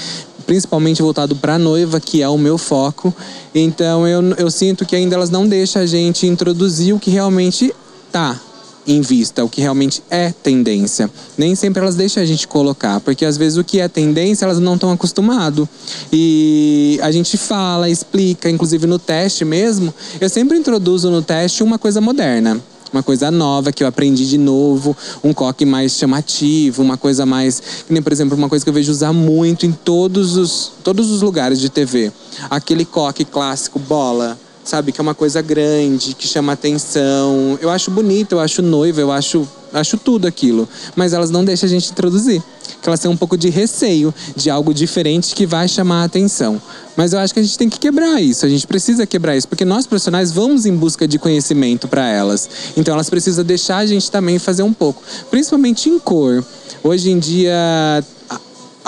[0.46, 3.14] principalmente voltado para noiva, que é o meu foco.
[3.54, 7.74] Então eu, eu sinto que ainda elas não deixam a gente introduzir o que realmente
[8.10, 8.40] tá
[8.88, 11.10] em vista, o que realmente é tendência.
[11.38, 14.60] Nem sempre elas deixam a gente colocar, porque às vezes o que é tendência elas
[14.60, 15.68] não estão acostumadas.
[16.12, 21.78] E a gente fala, explica, inclusive no teste mesmo, eu sempre introduzo no teste uma
[21.78, 22.62] coisa moderna
[22.94, 27.62] uma coisa nova que eu aprendi de novo, um coque mais chamativo, uma coisa mais,
[27.90, 31.22] nem por exemplo, uma coisa que eu vejo usar muito em todos os todos os
[31.22, 32.12] lugares de TV.
[32.50, 37.58] Aquele coque clássico bola, sabe, que é uma coisa grande, que chama atenção.
[37.62, 41.68] Eu acho bonito, eu acho noiva, eu acho acho tudo aquilo, mas elas não deixam
[41.68, 42.42] a gente introduzir.
[42.82, 46.62] Que elas têm um pouco de receio de algo diferente que vai chamar a atenção.
[46.96, 49.48] Mas eu acho que a gente tem que quebrar isso, a gente precisa quebrar isso,
[49.48, 52.50] porque nós profissionais vamos em busca de conhecimento para elas.
[52.76, 56.44] Então elas precisam deixar a gente também fazer um pouco, principalmente em cor.
[56.84, 58.04] Hoje em dia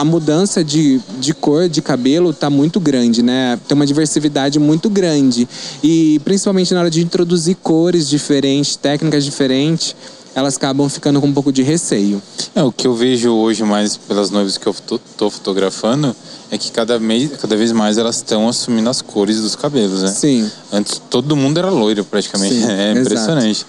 [0.02, 3.60] a- mudança de, de cor de cabelo tá muito grande, né?
[3.68, 5.48] Tem uma diversidade muito grande.
[5.84, 9.96] E principalmente na hora de introduzir cores diferentes, técnicas diferentes,
[10.36, 12.22] elas acabam ficando com um pouco de receio.
[12.56, 16.16] É, o que eu vejo hoje mais pelas noivas que eu tô, tô fotografando
[16.52, 20.10] é que cada, mês, cada vez mais elas estão assumindo as cores dos cabelos, né?
[20.10, 20.50] Sim.
[20.74, 22.56] Antes todo mundo era loiro praticamente.
[22.56, 23.00] Sim, é exato.
[23.02, 23.66] impressionante.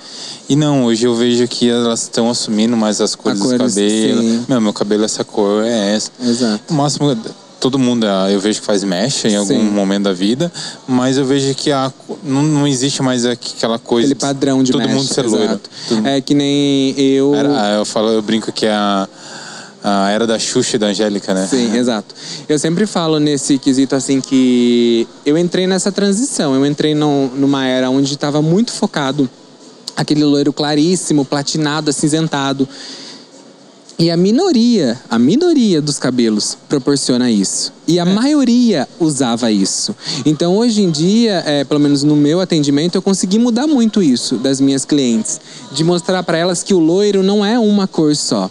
[0.49, 3.73] E não, hoje eu vejo que elas estão assumindo mais as cores dos cabelos.
[3.75, 4.45] sim.
[4.49, 6.11] Meu, meu cabelo essa cor, é essa.
[6.23, 6.63] Exato.
[6.71, 7.17] O máximo,
[7.61, 9.65] todo mundo ah, eu vejo que faz mecha em algum Sim.
[9.71, 10.51] momento da vida,
[10.89, 11.93] mas eu vejo que a,
[12.25, 14.07] não, não existe mais aquela coisa.
[14.15, 15.45] Aquele padrão de Todo mesh, mundo ser loiro.
[15.45, 15.71] exato.
[15.89, 17.35] Todo- É que nem eu.
[17.35, 19.07] Era- ah, eu falo, eu brinco que a,
[19.83, 21.47] a era da Xuxa e da Angélica, né?
[21.47, 22.15] Sim, exato.
[22.49, 26.55] Eu sempre falo nesse quesito assim que eu entrei nessa transição.
[26.55, 29.29] Eu entrei num- numa era onde estava muito focado
[29.97, 32.69] aquele loiro claríssimo, platinado, acinzentado.
[33.99, 37.71] E a minoria, a minoria dos cabelos proporciona isso.
[37.87, 39.95] E a maioria usava isso.
[40.25, 44.37] Então, hoje em dia, é, pelo menos no meu atendimento, eu consegui mudar muito isso
[44.37, 45.39] das minhas clientes.
[45.73, 48.51] De mostrar para elas que o loiro não é uma cor só.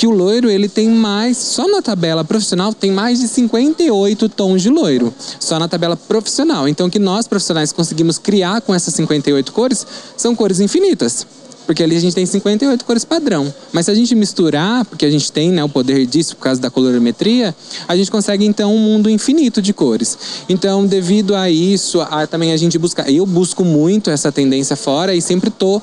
[0.00, 4.62] Que o loiro ele tem mais, só na tabela profissional tem mais de 58 tons
[4.62, 6.66] de loiro, só na tabela profissional.
[6.66, 9.86] Então que nós profissionais conseguimos criar com essas 58 cores
[10.16, 11.26] são cores infinitas.
[11.66, 13.52] Porque ali a gente tem 58 cores padrão.
[13.72, 16.58] Mas se a gente misturar, porque a gente tem né, o poder disso por causa
[16.58, 17.54] da colorimetria,
[17.86, 20.16] a gente consegue então um mundo infinito de cores.
[20.48, 23.08] Então, devido a isso, a, também a gente busca.
[23.08, 25.80] Eu busco muito essa tendência fora e sempre tô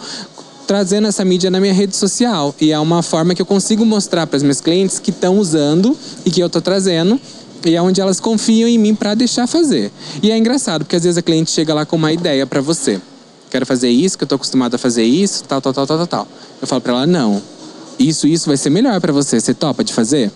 [0.67, 2.53] trazendo essa mídia na minha rede social.
[2.59, 5.97] E é uma forma que eu consigo mostrar para as minhas clientes que estão usando
[6.25, 7.19] e que eu estou trazendo.
[7.65, 9.91] E é onde elas confiam em mim para deixar fazer.
[10.21, 13.01] E é engraçado, porque às vezes a cliente chega lá com uma ideia para você
[13.49, 16.27] quero fazer isso, que eu estou acostumado a fazer isso, tal, tal, tal, tal, tal.
[16.61, 17.41] Eu falo para ela, não,
[17.97, 20.31] isso, isso vai ser melhor para você, você topa de fazer?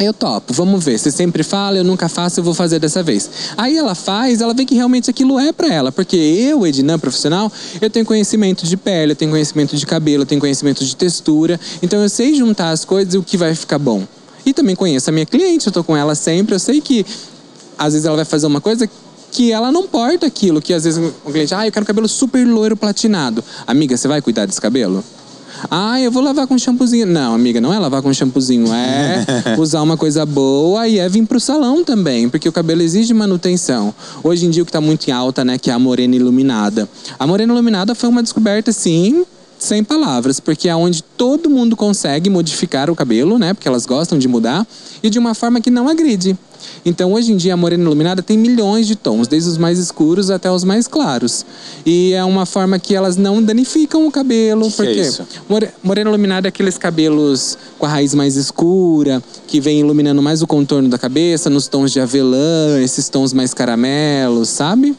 [0.00, 0.96] Eu topo, vamos ver.
[0.96, 3.28] Você sempre fala, eu nunca faço, eu vou fazer dessa vez.
[3.56, 5.90] Aí ela faz, ela vê que realmente aquilo é para ela.
[5.90, 10.26] Porque eu, Ednan, profissional, eu tenho conhecimento de pele, eu tenho conhecimento de cabelo, eu
[10.26, 11.58] tenho conhecimento de textura.
[11.82, 14.06] Então eu sei juntar as coisas e o que vai ficar bom.
[14.46, 17.04] E também conheço a minha cliente, eu tô com ela sempre, eu sei que
[17.76, 18.88] às vezes ela vai fazer uma coisa
[19.32, 22.46] que ela não porta aquilo, que às vezes o cliente, ah, eu quero cabelo super
[22.46, 23.44] loiro platinado.
[23.66, 25.04] Amiga, você vai cuidar desse cabelo?
[25.70, 27.06] Ah, eu vou lavar com shampoozinho.
[27.06, 29.24] Não, amiga, não é lavar com shampoozinho, é
[29.58, 33.94] usar uma coisa boa e é vir pro salão também, porque o cabelo exige manutenção.
[34.22, 36.88] Hoje em dia o que tá muito em alta, né, que é a morena iluminada.
[37.18, 39.24] A morena iluminada foi uma descoberta, sim,
[39.58, 44.18] sem palavras, porque é onde todo mundo consegue modificar o cabelo, né, porque elas gostam
[44.18, 44.66] de mudar,
[45.02, 46.36] e de uma forma que não agride.
[46.84, 50.30] Então, hoje em dia, a morena iluminada tem milhões de tons, desde os mais escuros
[50.30, 51.44] até os mais claros.
[51.84, 54.70] E é uma forma que elas não danificam o cabelo.
[54.70, 55.26] Que porque que é isso?
[55.82, 60.46] morena iluminada é aqueles cabelos com a raiz mais escura, que vem iluminando mais o
[60.46, 64.96] contorno da cabeça, nos tons de avelã, esses tons mais caramelos, sabe?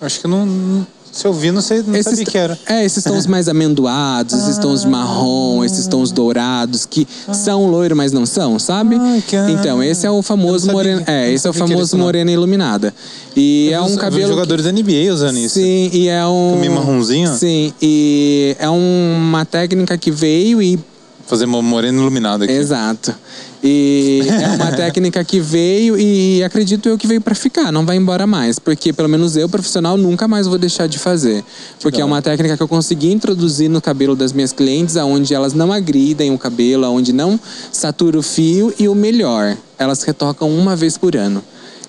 [0.00, 0.86] Acho que eu não.
[1.16, 2.58] Se eu vi, não, sei, não Esses sabia que era.
[2.66, 7.96] É, esses tons mais amendoados, esses tons de marrom, esses tons dourados, que são loiro,
[7.96, 8.96] mas não são, sabe?
[9.00, 11.02] Ah, que- Então, esse é o famoso Eu sabia morena.
[11.02, 12.92] que- É, eu esse é o que famoso morena iluminada.
[13.34, 14.22] E é Eu vi um cabelo.
[14.24, 15.54] vi jogadores da NBA usando que, isso.
[15.54, 16.56] Sim, e é um.
[16.60, 17.34] meio marronzinho?
[17.34, 20.78] Sim, e é uma técnica que veio e
[21.26, 22.52] Fazer uma morena iluminada aqui.
[22.52, 23.14] Exato.
[23.62, 27.96] E é uma técnica que veio e acredito eu que veio para ficar, não vai
[27.96, 31.44] embora mais, porque pelo menos eu, profissional, nunca mais vou deixar de fazer.
[31.80, 35.52] Porque é uma técnica que eu consegui introduzir no cabelo das minhas clientes, aonde elas
[35.52, 37.40] não agridem o cabelo, aonde não
[37.72, 41.42] satura o fio e o melhor, elas retocam uma vez por ano.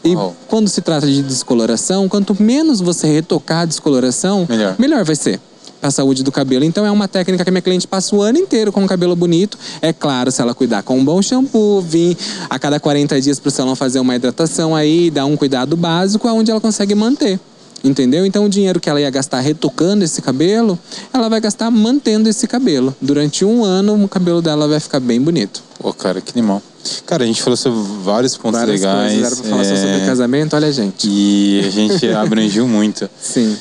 [0.03, 0.15] E
[0.47, 4.75] quando se trata de descoloração, quanto menos você retocar a descoloração, Melhor.
[4.79, 5.39] melhor vai ser
[5.79, 6.63] para a saúde do cabelo.
[6.65, 9.15] Então é uma técnica que a minha cliente passa o ano inteiro com o cabelo
[9.15, 9.57] bonito.
[9.81, 12.17] É claro, se ela cuidar com um bom shampoo, vir
[12.49, 16.27] a cada 40 dias para o salão fazer uma hidratação aí, dar um cuidado básico,
[16.27, 17.39] aonde ela consegue manter.
[17.83, 18.25] Entendeu?
[18.25, 20.79] Então o dinheiro que ela ia gastar retocando esse cabelo,
[21.13, 22.95] ela vai gastar mantendo esse cabelo.
[22.99, 25.61] Durante um ano, o cabelo dela vai ficar bem bonito.
[25.79, 26.61] Pô, cara, que animal.
[27.05, 29.11] Cara, a gente falou sobre vários pontos Várias legais.
[29.13, 29.25] coisas.
[29.27, 31.07] Era pra falar é, sobre casamento, olha, gente.
[31.07, 33.07] E a gente abrangiu muito.
[33.21, 33.55] Sim.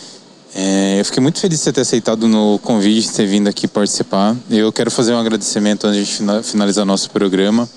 [0.59, 3.69] É, eu fiquei muito feliz de você ter aceitado no convite, de ter vindo aqui
[3.69, 4.35] participar.
[4.51, 7.69] Eu quero fazer um agradecimento antes de fina- finalizar nosso programa.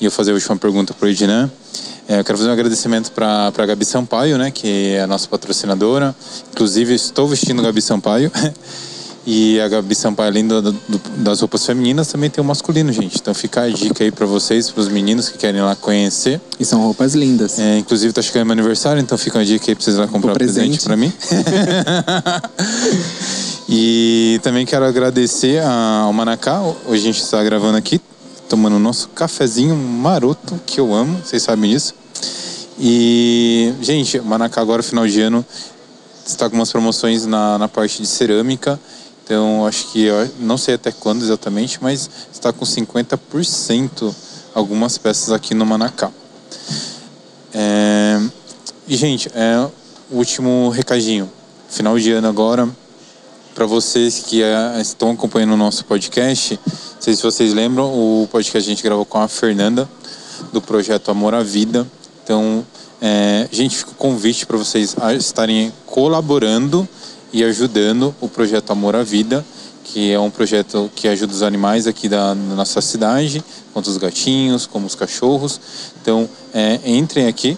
[0.00, 1.48] E eu fazer a última pergunta para o Ednan.
[2.08, 5.28] É, eu quero fazer um agradecimento para a Gabi Sampaio, né, que é a nossa
[5.28, 6.16] patrocinadora.
[6.52, 8.30] Inclusive, estou vestindo Gabi Sampaio.
[9.28, 10.80] E a Gabi Sampaio, além do- do-
[11.16, 13.18] das roupas femininas, também tem o masculino, gente.
[13.18, 16.40] Então fica a dica aí para vocês, para os meninos que querem lá conhecer.
[16.60, 17.58] E são roupas lindas.
[17.58, 20.32] É, inclusive tá chegando meu aniversário, então fica uma dica aí pra vocês lá comprar
[20.32, 20.84] presente presente.
[20.84, 21.12] pra mim.
[23.68, 26.60] e também quero agradecer a- ao Manacá.
[26.86, 28.00] Hoje a gente está gravando aqui,
[28.48, 31.94] tomando o nosso cafezinho maroto, que eu amo, vocês sabem disso.
[32.78, 35.44] E, gente, Manacá agora, final de ano,
[36.26, 38.78] está com umas promoções na, na parte de cerâmica.
[39.26, 40.08] Então, acho que,
[40.38, 44.14] não sei até quando exatamente, mas está com 50%
[44.54, 46.12] algumas peças aqui no Manacá.
[47.52, 48.20] É,
[48.86, 49.68] E, gente, é
[50.12, 51.28] o último recadinho.
[51.68, 52.68] Final de ano agora,
[53.52, 58.28] para vocês que é, estão acompanhando o nosso podcast, não sei se vocês lembram, o
[58.30, 59.88] podcast a gente gravou com a Fernanda,
[60.52, 61.84] do projeto Amor à Vida.
[62.22, 62.64] Então,
[63.02, 66.88] é, gente, fica o convite para vocês estarem colaborando
[67.32, 69.44] e ajudando o projeto Amor à Vida,
[69.84, 73.96] que é um projeto que ajuda os animais aqui da, da nossa cidade, quanto os
[73.96, 75.60] gatinhos, como os cachorros.
[76.00, 77.56] Então, é, entrem aqui,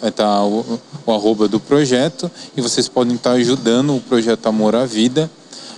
[0.00, 4.74] vai estar o, o arroba do projeto e vocês podem estar ajudando o projeto Amor
[4.74, 5.30] à Vida,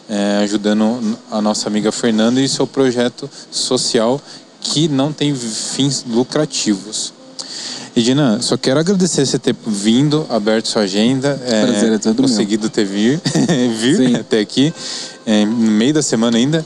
[0.09, 4.21] é, ajudando a nossa amiga Fernanda e seu projeto social
[4.61, 7.13] que não tem fins lucrativos.
[7.97, 12.29] Edina, só quero agradecer você ter vindo, aberto sua agenda, é, Prazer é todo meu.
[12.29, 13.21] conseguido ter vir,
[13.81, 14.15] vir Sim.
[14.17, 14.73] até aqui,
[15.27, 16.65] é, no meio da semana ainda.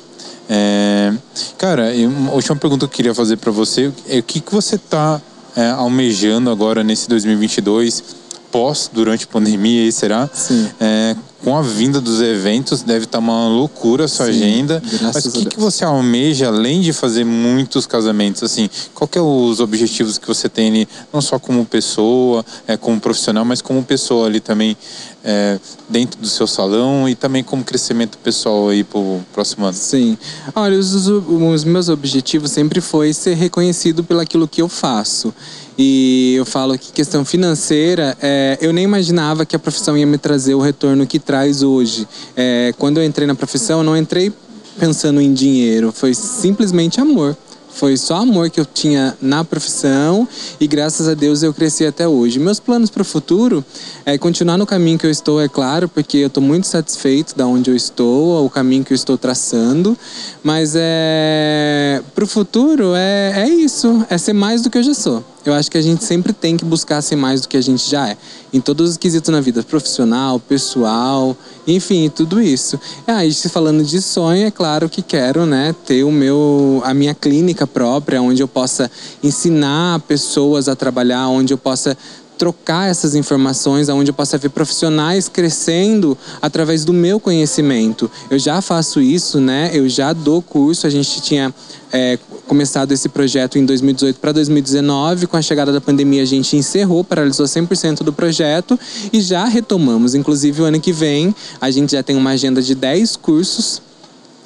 [0.49, 1.13] É,
[1.57, 4.77] cara, a última pergunta que eu queria fazer para você é o que, que você
[4.77, 5.21] está
[5.57, 8.03] é, almejando agora nesse 2022,
[8.51, 10.29] pós, durante a pandemia, aí será?
[10.33, 10.69] Sim.
[10.79, 14.83] É, com a vinda dos eventos, deve estar tá uma loucura a sua Sim, agenda.
[15.03, 18.43] Mas o que, que você almeja, além de fazer muitos casamentos?
[18.43, 23.01] Assim, qual que é os objetivos que você tem, não só como pessoa, é, como
[23.01, 24.77] profissional, mas como pessoa ali também,
[25.25, 29.77] é, dentro do seu salão e também como crescimento pessoal aí para o próximo ano?
[29.77, 30.17] Sim.
[30.55, 35.35] Olha, os, os meus objetivos sempre foi ser reconhecido pelo aquilo que eu faço.
[35.79, 40.19] E eu falo que questão financeira, é, eu nem imaginava que a profissão ia me
[40.19, 41.32] trazer o retorno que traz
[41.63, 42.07] hoje.
[42.37, 44.33] É, quando eu entrei na profissão, eu não entrei
[44.79, 47.37] pensando em dinheiro, foi simplesmente amor.
[47.75, 50.29] Foi só amor que eu tinha na profissão
[50.61, 52.39] e graças a Deus eu cresci até hoje.
[52.39, 53.65] Meus planos para o futuro
[54.05, 57.47] é continuar no caminho que eu estou, é claro, porque eu estou muito satisfeito da
[57.47, 59.97] onde eu estou, o caminho que eu estou traçando.
[60.43, 64.95] Mas é para o futuro é, é isso, é ser mais do que eu já
[64.95, 65.25] sou.
[65.45, 67.89] Eu acho que a gente sempre tem que buscar ser mais do que a gente
[67.91, 68.17] já é.
[68.53, 71.37] Em todos os quesitos na vida, profissional, pessoal,
[71.67, 72.79] enfim, tudo isso.
[73.07, 77.15] Ah, e falando de sonho, é claro que quero, né, ter o meu, a minha
[77.15, 78.91] clínica própria, onde eu possa
[79.23, 81.97] ensinar pessoas a trabalhar, onde eu possa
[82.43, 88.11] trocar essas informações, onde eu possa ver profissionais crescendo através do meu conhecimento.
[88.29, 89.71] Eu já faço isso, né?
[89.73, 90.85] Eu já dou curso.
[90.85, 91.55] A gente tinha
[91.93, 95.27] é, começado esse projeto em 2018 para 2019.
[95.27, 98.79] Com a chegada da pandemia, a gente encerrou, paralisou 100% do projeto
[99.13, 100.15] e já retomamos.
[100.15, 103.83] Inclusive, o ano que vem, a gente já tem uma agenda de 10 cursos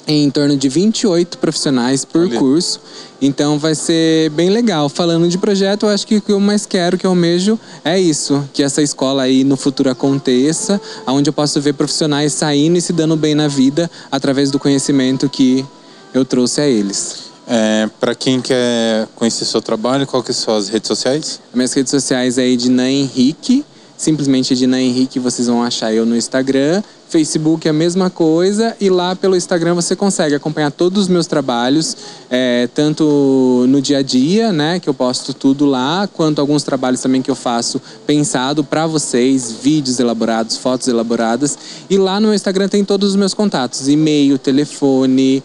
[0.07, 2.81] em torno de 28 profissionais por curso.
[3.21, 4.89] Então vai ser bem legal.
[4.89, 7.99] Falando de projeto, eu acho que o que eu mais quero, que eu almejo, é
[7.99, 8.49] isso.
[8.53, 12.93] Que essa escola aí no futuro aconteça, onde eu posso ver profissionais saindo e se
[12.93, 15.67] dando bem na vida através do conhecimento que
[16.15, 17.36] eu trouxe a eles.
[17.49, 21.41] É, para quem quer conhecer seu trabalho, qual que são as redes sociais?
[21.55, 23.65] Minhas redes sociais é Edna Henrique,
[23.97, 26.83] simplesmente Edna Henrique, vocês vão achar eu no Instagram.
[27.09, 31.29] Facebook é a mesma coisa e lá pelo Instagram você consegue acompanhar todos os meus
[31.29, 31.97] trabalhos,
[32.29, 37.01] é, tanto no dia a dia, né, que eu posto tudo lá, quanto alguns trabalhos
[37.01, 41.57] também que eu faço pensado para vocês, vídeos elaborados, fotos elaboradas.
[41.89, 45.45] E lá no Instagram tem todos os meus contatos, e-mail, telefone,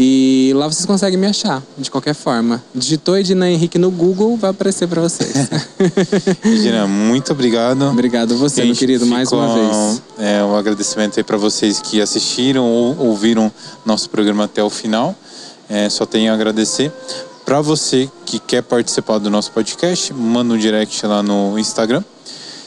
[0.00, 2.62] e lá vocês conseguem me achar, de qualquer forma.
[2.72, 5.34] Digitou Edna Henrique no Google, vai aparecer para vocês.
[6.46, 7.82] Edna, muito obrigado.
[7.82, 10.02] Obrigado você, meu querido, mais uma vez.
[10.16, 13.50] É, um agradecimento aí para vocês que assistiram ou ouviram
[13.84, 15.16] nosso programa até o final.
[15.68, 16.92] É, só tenho a agradecer.
[17.44, 22.04] Para você que quer participar do nosso podcast, manda um direct lá no Instagram.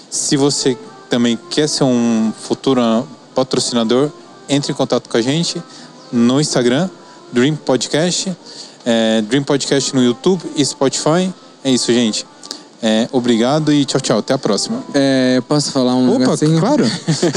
[0.09, 0.77] Se você
[1.09, 4.09] também quer ser um futuro patrocinador,
[4.49, 5.63] entre em contato com a gente
[6.11, 6.89] no Instagram
[7.32, 8.36] Dream Podcast,
[8.86, 11.34] é, Dream Podcast no YouTube e Spotify.
[11.63, 12.25] É isso, gente.
[12.84, 14.17] É, obrigado e tchau, tchau.
[14.19, 14.84] Até a próxima.
[14.93, 16.59] É, posso falar um Opa, negocinho?
[16.59, 16.84] claro.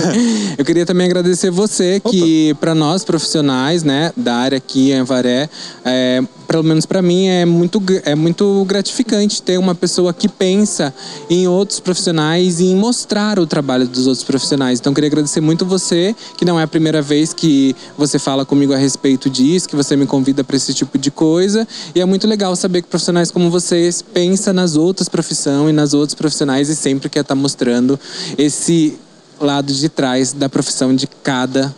[0.56, 5.50] eu queria também agradecer você que, para nós profissionais, né, da área aqui em Avaré,
[5.84, 10.94] é, pelo menos para mim, é muito, é muito gratificante ter uma pessoa que pensa
[11.28, 14.78] em outros profissionais e em mostrar o trabalho dos outros profissionais.
[14.78, 18.72] Então, queria agradecer muito você, que não é a primeira vez que você fala comigo
[18.72, 21.66] a respeito disso, que você me convida para esse tipo de coisa.
[21.94, 25.94] E é muito legal saber que profissionais como vocês pensam nas outras profissões e nas
[25.94, 27.98] outras profissionais e sempre quer estar tá mostrando
[28.38, 28.98] esse
[29.40, 31.74] lado de trás da profissão de cada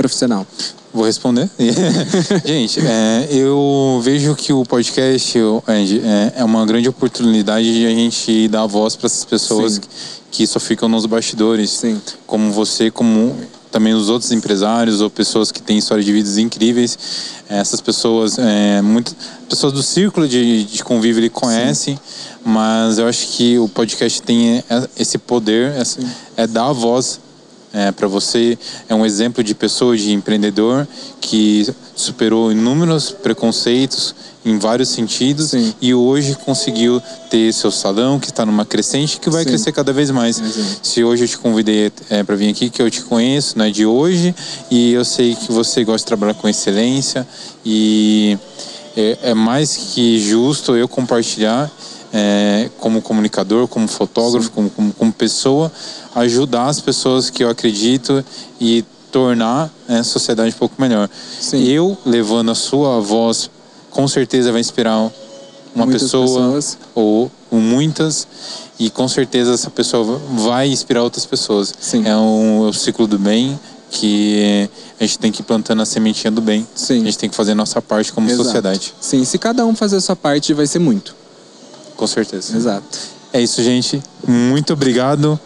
[0.00, 0.46] profissional.
[0.92, 1.48] Vou responder.
[2.44, 5.38] Gente, é, eu vejo que o podcast
[5.68, 9.88] Andy, é, é, uma grande oportunidade de a gente dar voz para essas pessoas que,
[10.30, 12.00] que, só ficam nos bastidores, Sim.
[12.26, 13.36] como você, como
[13.70, 16.98] também os outros empresários ou pessoas que têm histórias de vidas incríveis.
[17.48, 19.14] Essas pessoas, é, muito,
[19.48, 21.98] pessoas do círculo de, de convívio ele conhecem,
[22.44, 24.64] mas eu acho que o podcast tem
[24.96, 26.00] esse poder, essa,
[26.36, 27.20] é dar voz
[27.72, 28.58] é, para você
[28.88, 30.86] é um exemplo de pessoa, de empreendedor
[31.20, 34.14] que superou inúmeros preconceitos
[34.44, 35.74] em vários sentidos Sim.
[35.80, 39.50] e hoje conseguiu ter seu salão que está numa crescente que vai Sim.
[39.50, 40.42] crescer cada vez mais.
[40.82, 43.70] Se hoje eu te convidei é, para vir aqui, que eu te conheço, não é
[43.70, 44.34] de hoje
[44.70, 47.26] e eu sei que você gosta de trabalhar com excelência
[47.64, 48.36] e
[48.96, 51.70] é, é mais que justo eu compartilhar
[52.12, 55.70] é, como comunicador, como fotógrafo, como, como, como, pessoa,
[56.14, 58.24] ajudar as pessoas que eu acredito
[58.60, 61.08] e tornar né, a sociedade um pouco melhor.
[61.40, 61.62] Sim.
[61.64, 63.50] Eu, levando a sua voz,
[63.90, 65.10] com certeza vai inspirar
[65.74, 66.78] uma muitas pessoa pessoas.
[66.94, 68.26] ou, muitas
[68.78, 71.74] e com certeza essa pessoa vai inspirar outras pessoas.
[71.78, 72.06] Sim.
[72.06, 73.58] É um, é um ciclo do bem
[73.90, 76.66] que a gente tem que ir plantando a sementinha do bem.
[76.74, 77.02] Sim.
[77.02, 78.44] A gente tem que fazer a nossa parte como Exato.
[78.44, 78.94] sociedade.
[79.00, 81.19] Sim, se cada um fazer a sua parte, vai ser muito.
[82.00, 82.56] Com certeza.
[82.56, 82.98] Exato.
[83.30, 84.02] É isso, gente.
[84.26, 85.38] Muito obrigado.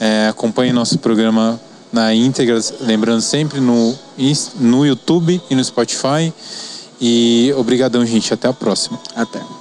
[0.00, 1.60] É, acompanhe nosso programa
[1.92, 3.96] na íntegra, lembrando sempre no,
[4.58, 6.34] no YouTube e no Spotify.
[7.00, 8.34] E obrigadão, gente.
[8.34, 8.98] Até a próxima.
[9.14, 9.59] Até.